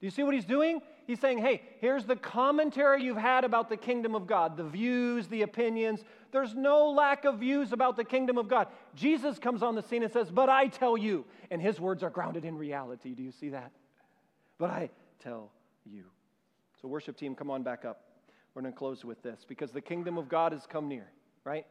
Do 0.00 0.06
you 0.06 0.12
see 0.12 0.22
what 0.22 0.32
he's 0.32 0.44
doing? 0.44 0.80
He's 1.06 1.18
saying, 1.18 1.38
Hey, 1.38 1.62
here's 1.80 2.04
the 2.04 2.16
commentary 2.16 3.02
you've 3.02 3.16
had 3.16 3.44
about 3.44 3.68
the 3.68 3.76
kingdom 3.76 4.14
of 4.14 4.26
God, 4.26 4.56
the 4.56 4.64
views, 4.64 5.26
the 5.26 5.42
opinions. 5.42 6.04
There's 6.30 6.54
no 6.54 6.90
lack 6.90 7.24
of 7.24 7.38
views 7.38 7.72
about 7.72 7.96
the 7.96 8.04
kingdom 8.04 8.38
of 8.38 8.48
God. 8.48 8.68
Jesus 8.94 9.38
comes 9.38 9.62
on 9.62 9.74
the 9.74 9.82
scene 9.82 10.02
and 10.02 10.12
says, 10.12 10.30
But 10.30 10.48
I 10.48 10.68
tell 10.68 10.96
you. 10.96 11.24
And 11.50 11.62
his 11.62 11.80
words 11.80 12.02
are 12.02 12.10
grounded 12.10 12.44
in 12.44 12.56
reality. 12.56 13.14
Do 13.14 13.22
you 13.22 13.32
see 13.32 13.48
that? 13.50 13.72
But 14.58 14.70
I 14.70 14.90
tell 15.18 15.50
you. 15.84 16.04
So, 16.80 16.88
worship 16.88 17.16
team, 17.16 17.34
come 17.34 17.50
on 17.50 17.62
back 17.62 17.84
up. 17.84 18.02
We're 18.54 18.62
going 18.62 18.72
to 18.72 18.78
close 18.78 19.04
with 19.04 19.22
this 19.22 19.44
because 19.48 19.72
the 19.72 19.80
kingdom 19.80 20.18
of 20.18 20.28
God 20.28 20.52
has 20.52 20.66
come 20.66 20.88
near, 20.88 21.10
right? 21.44 21.66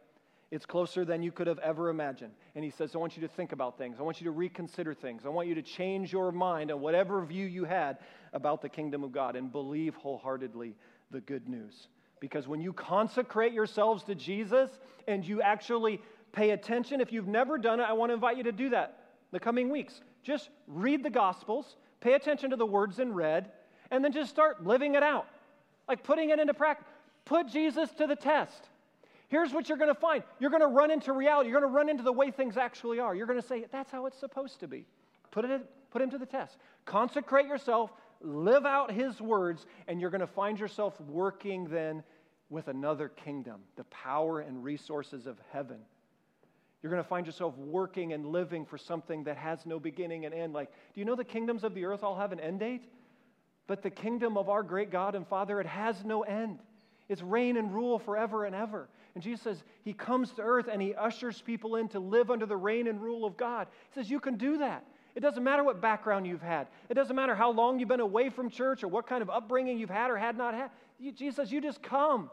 It's 0.50 0.66
closer 0.66 1.04
than 1.04 1.22
you 1.24 1.32
could 1.32 1.48
have 1.48 1.60
ever 1.60 1.90
imagined. 1.90 2.32
And 2.56 2.64
he 2.64 2.72
says, 2.72 2.96
I 2.96 3.00
want 3.00 3.18
you 3.18 3.22
to 3.22 3.28
think 3.28 3.52
about 3.52 3.78
things. 3.78 3.98
I 4.00 4.04
want 4.04 4.22
you 4.22 4.26
to 4.26 4.32
reconsider 4.32 4.94
things. 4.94 5.26
I 5.26 5.30
want 5.30 5.50
you 5.50 5.56
to 5.56 5.62
change 5.62 6.14
your 6.14 6.32
mind 6.32 6.72
on 6.72 6.80
whatever 6.80 7.24
view 7.26 7.46
you 7.46 7.66
had 7.66 7.98
about 8.32 8.62
the 8.62 8.70
kingdom 8.70 9.04
of 9.04 9.12
God 9.12 9.36
and 9.36 9.52
believe 9.52 9.96
wholeheartedly 9.96 10.76
the 11.12 11.20
good 11.20 11.50
news. 11.50 11.88
Because 12.22 12.48
when 12.48 12.62
you 12.62 12.72
consecrate 12.72 13.52
yourselves 13.52 14.04
to 14.04 14.16
Jesus 14.16 14.70
and 15.08 15.28
you 15.28 15.42
actually 15.42 16.02
pay 16.32 16.52
attention, 16.52 17.02
if 17.02 17.12
you've 17.12 17.28
never 17.28 17.58
done 17.58 17.82
it, 17.82 17.84
I 17.84 17.94
want 17.94 18.10
to 18.12 18.14
invite 18.14 18.38
you 18.38 18.44
to 18.44 18.52
do 18.54 18.70
that 18.70 19.00
the 19.32 19.40
coming 19.40 19.70
weeks. 19.70 20.02
Just 20.24 20.50
read 20.68 21.04
the 21.04 21.10
Gospels, 21.10 21.76
pay 22.00 22.14
attention 22.14 22.52
to 22.52 22.56
the 22.56 22.66
words 22.66 23.00
in 23.00 23.14
red, 23.14 23.52
and 23.92 24.04
then 24.04 24.14
just 24.14 24.30
start 24.30 24.66
living 24.66 24.96
it 24.96 25.04
out. 25.04 25.28
Like 25.88 26.04
putting 26.04 26.30
it 26.30 26.40
into 26.40 26.54
practice. 26.54 26.88
Put 27.26 27.48
Jesus 27.48 27.90
to 27.98 28.08
the 28.08 28.16
test. 28.16 28.70
Here's 29.30 29.52
what 29.54 29.68
you're 29.68 29.78
going 29.78 29.94
to 29.94 30.00
find 30.00 30.24
you're 30.40 30.50
going 30.50 30.62
to 30.62 30.68
run 30.68 30.92
into 30.92 31.12
reality. 31.14 31.50
You're 31.50 31.60
going 31.60 31.72
to 31.72 31.76
run 31.76 31.90
into 31.90 32.04
the 32.04 32.14
way 32.14 32.32
things 32.32 32.58
actually 32.58 33.00
are. 33.00 33.14
You're 33.14 33.28
going 33.28 33.42
to 33.42 33.48
say, 33.48 33.66
that's 33.72 33.92
how 33.92 34.06
it's 34.06 34.18
supposed 34.18 34.60
to 34.62 34.68
be. 34.68 34.86
Put, 35.32 35.46
it, 35.46 35.62
put 35.92 36.02
him 36.02 36.10
to 36.12 36.18
the 36.18 36.26
test. 36.26 36.58
Consecrate 36.86 37.48
yourself, 37.48 37.92
live 38.22 38.66
out 38.66 38.92
his 38.92 39.20
words, 39.20 39.66
and 39.88 40.00
you're 40.00 40.10
going 40.10 40.22
to 40.22 40.28
find 40.28 40.60
yourself 40.60 41.00
working 41.02 41.66
then 41.66 42.04
with 42.50 42.70
another 42.70 43.10
kingdom, 43.10 43.62
the 43.76 43.84
power 43.86 44.40
and 44.40 44.64
resources 44.64 45.28
of 45.28 45.38
heaven. 45.52 45.78
You're 46.82 46.92
going 46.92 47.04
to 47.04 47.10
find 47.10 47.26
yourself 47.26 47.58
working 47.58 48.14
and 48.14 48.28
living 48.28 48.66
for 48.66 48.78
something 48.78 49.26
that 49.26 49.36
has 49.36 49.66
no 49.66 49.80
beginning 49.80 50.26
and 50.26 50.34
end. 50.34 50.54
Like, 50.54 50.70
do 50.94 51.02
you 51.02 51.06
know 51.06 51.16
the 51.16 51.26
kingdoms 51.26 51.64
of 51.66 51.74
the 51.74 51.84
earth 51.86 52.04
all 52.04 52.16
have 52.16 52.32
an 52.32 52.40
end 52.40 52.60
date? 52.60 52.86
But 53.66 53.82
the 53.82 53.90
kingdom 53.90 54.38
of 54.38 54.48
our 54.48 54.64
great 54.64 54.92
God 54.92 55.16
and 55.16 55.28
Father, 55.28 55.60
it 55.60 55.68
has 55.68 56.06
no 56.06 56.22
end. 56.22 56.60
It's 57.10 57.22
reign 57.22 57.58
and 57.58 57.74
rule 57.74 58.00
forever 58.00 58.46
and 58.46 58.56
ever. 58.56 58.88
And 59.18 59.24
Jesus 59.24 59.42
says 59.42 59.64
he 59.84 59.94
comes 59.94 60.32
to 60.34 60.44
earth 60.44 60.70
and 60.72 60.80
he 60.80 60.94
ushers 60.94 61.42
people 61.42 61.78
in 61.78 61.88
to 61.88 62.00
live 62.00 62.30
under 62.30 62.46
the 62.46 62.56
reign 62.56 62.86
and 62.86 63.02
rule 63.02 63.26
of 63.26 63.36
God. 63.36 63.66
He 63.90 64.00
says 64.00 64.12
you 64.12 64.20
can 64.20 64.36
do 64.36 64.60
that. 64.60 64.86
It 65.16 65.22
doesn't 65.22 65.44
matter 65.44 65.64
what 65.64 65.82
background 65.82 66.28
you've 66.28 66.44
had. 66.44 66.68
It 66.88 66.94
doesn't 66.94 67.16
matter 67.16 67.34
how 67.34 67.50
long 67.50 67.80
you've 67.80 67.90
been 67.90 68.00
away 68.00 68.30
from 68.30 68.52
church 68.52 68.84
or 68.84 68.90
what 68.90 69.08
kind 69.08 69.24
of 69.24 69.30
upbringing 69.32 69.80
you've 69.80 69.90
had 69.90 70.12
or 70.12 70.18
had 70.18 70.38
not 70.38 70.54
had. 70.54 70.70
Jesus 71.16 71.38
says 71.38 71.52
you 71.52 71.62
just 71.62 71.82
come 71.82 72.30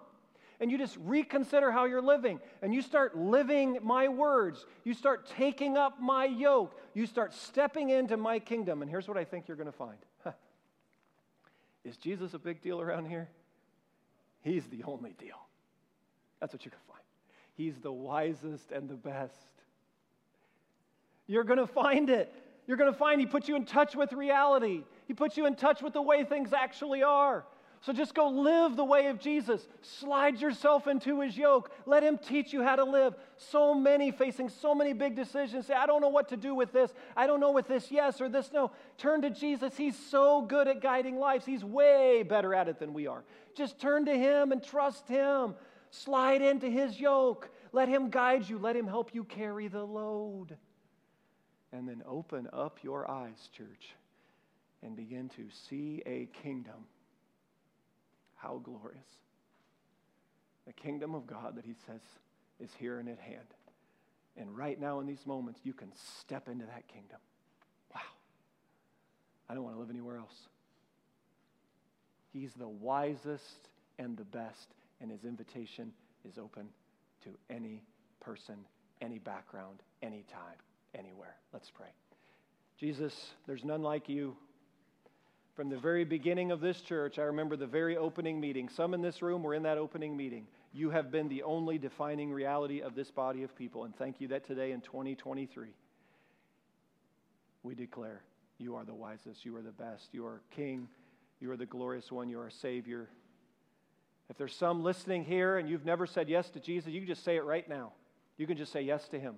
and 0.60 0.70
you 0.70 0.76
just 0.76 0.98
reconsider 1.00 1.72
how 1.72 1.86
you're 1.86 2.02
living 2.02 2.38
and 2.60 2.74
you 2.74 2.82
start 2.82 3.16
living 3.16 3.78
my 3.82 4.08
words. 4.08 4.66
You 4.84 4.92
start 4.92 5.26
taking 5.26 5.78
up 5.78 6.02
my 6.02 6.26
yoke. 6.26 6.78
You 6.92 7.06
start 7.06 7.32
stepping 7.32 7.88
into 7.88 8.18
my 8.18 8.40
kingdom. 8.40 8.82
And 8.82 8.90
here's 8.90 9.08
what 9.08 9.16
I 9.16 9.24
think 9.24 9.48
you're 9.48 9.56
going 9.56 9.72
to 9.72 9.72
find 9.72 9.96
Is 11.82 11.96
Jesus 11.96 12.34
a 12.34 12.38
big 12.38 12.60
deal 12.60 12.78
around 12.78 13.06
here? 13.06 13.30
He's 14.42 14.66
the 14.66 14.82
only 14.84 15.14
deal. 15.18 15.43
That's 16.44 16.52
what 16.52 16.62
you're 16.66 16.72
going 16.72 16.82
to 16.82 16.92
find. 16.92 17.04
He's 17.54 17.80
the 17.80 17.90
wisest 17.90 18.70
and 18.70 18.86
the 18.86 18.96
best. 18.96 19.32
You're 21.26 21.44
going 21.44 21.58
to 21.58 21.66
find 21.66 22.10
it. 22.10 22.30
You're 22.66 22.76
going 22.76 22.92
to 22.92 22.98
find 22.98 23.18
He 23.18 23.24
puts 23.26 23.48
you 23.48 23.56
in 23.56 23.64
touch 23.64 23.96
with 23.96 24.12
reality. 24.12 24.82
He 25.08 25.14
puts 25.14 25.38
you 25.38 25.46
in 25.46 25.54
touch 25.54 25.80
with 25.80 25.94
the 25.94 26.02
way 26.02 26.22
things 26.22 26.52
actually 26.52 27.02
are. 27.02 27.46
So 27.80 27.94
just 27.94 28.14
go 28.14 28.28
live 28.28 28.76
the 28.76 28.84
way 28.84 29.06
of 29.06 29.20
Jesus. 29.20 29.66
Slide 29.80 30.38
yourself 30.38 30.86
into 30.86 31.20
his 31.22 31.34
yoke. 31.34 31.70
Let 31.86 32.02
him 32.02 32.18
teach 32.18 32.52
you 32.52 32.62
how 32.62 32.76
to 32.76 32.84
live. 32.84 33.14
So 33.36 33.74
many 33.74 34.10
facing 34.10 34.50
so 34.50 34.74
many 34.74 34.92
big 34.92 35.16
decisions 35.16 35.66
say, 35.66 35.74
I 35.74 35.86
don't 35.86 36.02
know 36.02 36.08
what 36.08 36.28
to 36.28 36.36
do 36.36 36.54
with 36.54 36.72
this. 36.72 36.92
I 37.16 37.26
don't 37.26 37.40
know 37.40 37.52
with 37.52 37.68
this 37.68 37.90
yes 37.90 38.20
or 38.20 38.28
this 38.28 38.52
no. 38.52 38.70
Turn 38.98 39.22
to 39.22 39.30
Jesus. 39.30 39.76
He's 39.76 39.98
so 39.98 40.42
good 40.42 40.68
at 40.68 40.82
guiding 40.82 41.18
lives. 41.18 41.46
He's 41.46 41.64
way 41.64 42.22
better 42.22 42.54
at 42.54 42.68
it 42.68 42.78
than 42.78 42.92
we 42.92 43.06
are. 43.06 43.22
Just 43.54 43.78
turn 43.78 44.06
to 44.06 44.14
him 44.14 44.52
and 44.52 44.62
trust 44.62 45.06
him. 45.08 45.54
Slide 46.02 46.42
into 46.42 46.68
his 46.68 46.98
yoke. 46.98 47.48
Let 47.72 47.88
him 47.88 48.10
guide 48.10 48.48
you. 48.48 48.58
Let 48.58 48.74
him 48.74 48.86
help 48.86 49.14
you 49.14 49.24
carry 49.24 49.68
the 49.68 49.84
load. 49.84 50.56
And 51.72 51.88
then 51.88 52.02
open 52.06 52.48
up 52.52 52.78
your 52.82 53.08
eyes, 53.08 53.48
church, 53.56 53.94
and 54.82 54.96
begin 54.96 55.28
to 55.30 55.46
see 55.68 56.02
a 56.04 56.28
kingdom. 56.42 56.86
How 58.36 58.60
glorious. 58.62 59.00
The 60.66 60.72
kingdom 60.72 61.14
of 61.14 61.26
God 61.26 61.56
that 61.56 61.64
he 61.64 61.74
says 61.86 62.00
is 62.60 62.70
here 62.78 62.98
and 62.98 63.08
at 63.08 63.18
hand. 63.18 63.46
And 64.36 64.56
right 64.56 64.80
now, 64.80 64.98
in 65.00 65.06
these 65.06 65.26
moments, 65.26 65.60
you 65.62 65.72
can 65.72 65.92
step 66.20 66.48
into 66.48 66.66
that 66.66 66.88
kingdom. 66.88 67.18
Wow. 67.94 68.00
I 69.48 69.54
don't 69.54 69.62
want 69.62 69.76
to 69.76 69.80
live 69.80 69.90
anywhere 69.90 70.16
else. 70.16 70.48
He's 72.32 72.52
the 72.54 72.68
wisest 72.68 73.68
and 73.98 74.16
the 74.16 74.24
best 74.24 74.74
and 75.04 75.12
his 75.12 75.24
invitation 75.24 75.92
is 76.26 76.38
open 76.38 76.66
to 77.22 77.28
any 77.50 77.82
person, 78.20 78.56
any 79.02 79.18
background, 79.18 79.80
any 80.02 80.24
time, 80.32 80.56
anywhere. 80.94 81.36
Let's 81.52 81.70
pray. 81.70 81.90
Jesus, 82.80 83.12
there's 83.46 83.64
none 83.64 83.82
like 83.82 84.08
you. 84.08 84.34
From 85.56 85.68
the 85.68 85.76
very 85.76 86.06
beginning 86.06 86.52
of 86.52 86.62
this 86.62 86.80
church, 86.80 87.18
I 87.18 87.24
remember 87.24 87.54
the 87.54 87.66
very 87.66 87.98
opening 87.98 88.40
meeting. 88.40 88.70
Some 88.70 88.94
in 88.94 89.02
this 89.02 89.20
room 89.20 89.42
were 89.42 89.52
in 89.52 89.64
that 89.64 89.76
opening 89.76 90.16
meeting. 90.16 90.46
You 90.72 90.88
have 90.88 91.12
been 91.12 91.28
the 91.28 91.42
only 91.42 91.76
defining 91.76 92.32
reality 92.32 92.80
of 92.80 92.94
this 92.94 93.10
body 93.10 93.42
of 93.42 93.54
people. 93.54 93.84
And 93.84 93.94
thank 93.94 94.22
you 94.22 94.28
that 94.28 94.46
today 94.46 94.72
in 94.72 94.80
2023, 94.80 95.68
we 97.62 97.74
declare 97.74 98.22
you 98.56 98.74
are 98.74 98.86
the 98.86 98.94
wisest, 98.94 99.44
you 99.44 99.54
are 99.54 99.62
the 99.62 99.70
best, 99.70 100.08
you 100.12 100.24
are 100.24 100.40
King, 100.56 100.88
you 101.40 101.50
are 101.50 101.58
the 101.58 101.66
glorious 101.66 102.10
one, 102.10 102.30
you 102.30 102.40
are 102.40 102.50
Savior, 102.62 103.10
if 104.30 104.38
there's 104.38 104.54
some 104.54 104.82
listening 104.82 105.24
here 105.24 105.58
and 105.58 105.68
you've 105.68 105.84
never 105.84 106.06
said 106.06 106.28
yes 106.28 106.50
to 106.50 106.60
Jesus, 106.60 106.90
you 106.90 107.00
can 107.00 107.08
just 107.08 107.24
say 107.24 107.36
it 107.36 107.44
right 107.44 107.68
now. 107.68 107.92
You 108.36 108.46
can 108.46 108.56
just 108.56 108.72
say 108.72 108.82
yes 108.82 109.06
to 109.08 109.20
him. 109.20 109.36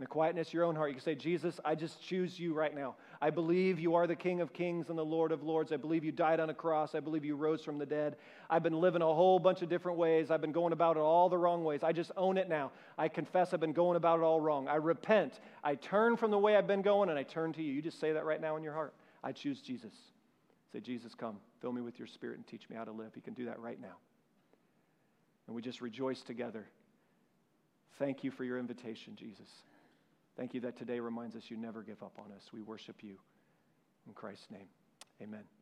In 0.00 0.04
the 0.04 0.08
quietness 0.08 0.48
of 0.48 0.54
your 0.54 0.64
own 0.64 0.76
heart, 0.76 0.88
you 0.88 0.94
can 0.94 1.04
say, 1.04 1.14
Jesus, 1.14 1.60
I 1.62 1.74
just 1.74 2.02
choose 2.02 2.40
you 2.40 2.54
right 2.54 2.74
now. 2.74 2.94
I 3.20 3.28
believe 3.28 3.78
you 3.78 3.96
are 3.96 4.06
the 4.06 4.16
King 4.16 4.40
of 4.40 4.50
kings 4.50 4.88
and 4.88 4.98
the 4.98 5.04
Lord 5.04 5.30
of 5.30 5.42
lords. 5.42 5.72
I 5.72 5.76
believe 5.76 6.04
you 6.04 6.10
died 6.10 6.40
on 6.40 6.48
a 6.48 6.54
cross. 6.54 6.94
I 6.94 7.00
believe 7.00 7.22
you 7.22 7.36
rose 7.36 7.62
from 7.62 7.76
the 7.76 7.84
dead. 7.84 8.16
I've 8.48 8.62
been 8.62 8.80
living 8.80 9.02
a 9.02 9.04
whole 9.04 9.38
bunch 9.38 9.60
of 9.60 9.68
different 9.68 9.98
ways. 9.98 10.30
I've 10.30 10.40
been 10.40 10.52
going 10.52 10.72
about 10.72 10.96
it 10.96 11.00
all 11.00 11.28
the 11.28 11.36
wrong 11.36 11.64
ways. 11.64 11.82
I 11.82 11.92
just 11.92 12.12
own 12.16 12.38
it 12.38 12.48
now. 12.48 12.72
I 12.96 13.08
confess 13.08 13.52
I've 13.52 13.60
been 13.60 13.74
going 13.74 13.98
about 13.98 14.20
it 14.20 14.22
all 14.22 14.40
wrong. 14.40 14.68
I 14.68 14.76
repent. 14.76 15.38
I 15.62 15.74
turn 15.74 16.16
from 16.16 16.30
the 16.30 16.38
way 16.38 16.56
I've 16.56 16.66
been 16.66 16.80
going 16.80 17.10
and 17.10 17.18
I 17.18 17.22
turn 17.22 17.52
to 17.52 17.62
you. 17.62 17.70
You 17.70 17.82
just 17.82 18.00
say 18.00 18.12
that 18.12 18.24
right 18.24 18.40
now 18.40 18.56
in 18.56 18.62
your 18.62 18.72
heart. 18.72 18.94
I 19.22 19.32
choose 19.32 19.60
Jesus. 19.60 19.92
Say, 20.72 20.80
Jesus, 20.80 21.14
come. 21.14 21.36
Fill 21.60 21.72
me 21.72 21.80
with 21.80 21.98
your 21.98 22.06
spirit 22.06 22.36
and 22.36 22.46
teach 22.46 22.68
me 22.70 22.76
how 22.76 22.84
to 22.84 22.92
live. 22.92 23.12
He 23.14 23.20
can 23.20 23.34
do 23.34 23.46
that 23.46 23.58
right 23.58 23.80
now. 23.80 23.96
And 25.46 25.56
we 25.56 25.62
just 25.62 25.80
rejoice 25.80 26.22
together. 26.22 26.66
Thank 27.98 28.22
you 28.22 28.30
for 28.30 28.44
your 28.44 28.58
invitation, 28.58 29.16
Jesus. 29.16 29.48
Thank 30.36 30.54
you 30.54 30.60
that 30.60 30.78
today 30.78 31.00
reminds 31.00 31.34
us 31.36 31.50
you 31.50 31.56
never 31.56 31.82
give 31.82 32.02
up 32.02 32.18
on 32.18 32.32
us. 32.32 32.50
We 32.52 32.62
worship 32.62 33.02
you. 33.02 33.16
In 34.06 34.14
Christ's 34.14 34.50
name, 34.50 34.68
amen. 35.20 35.59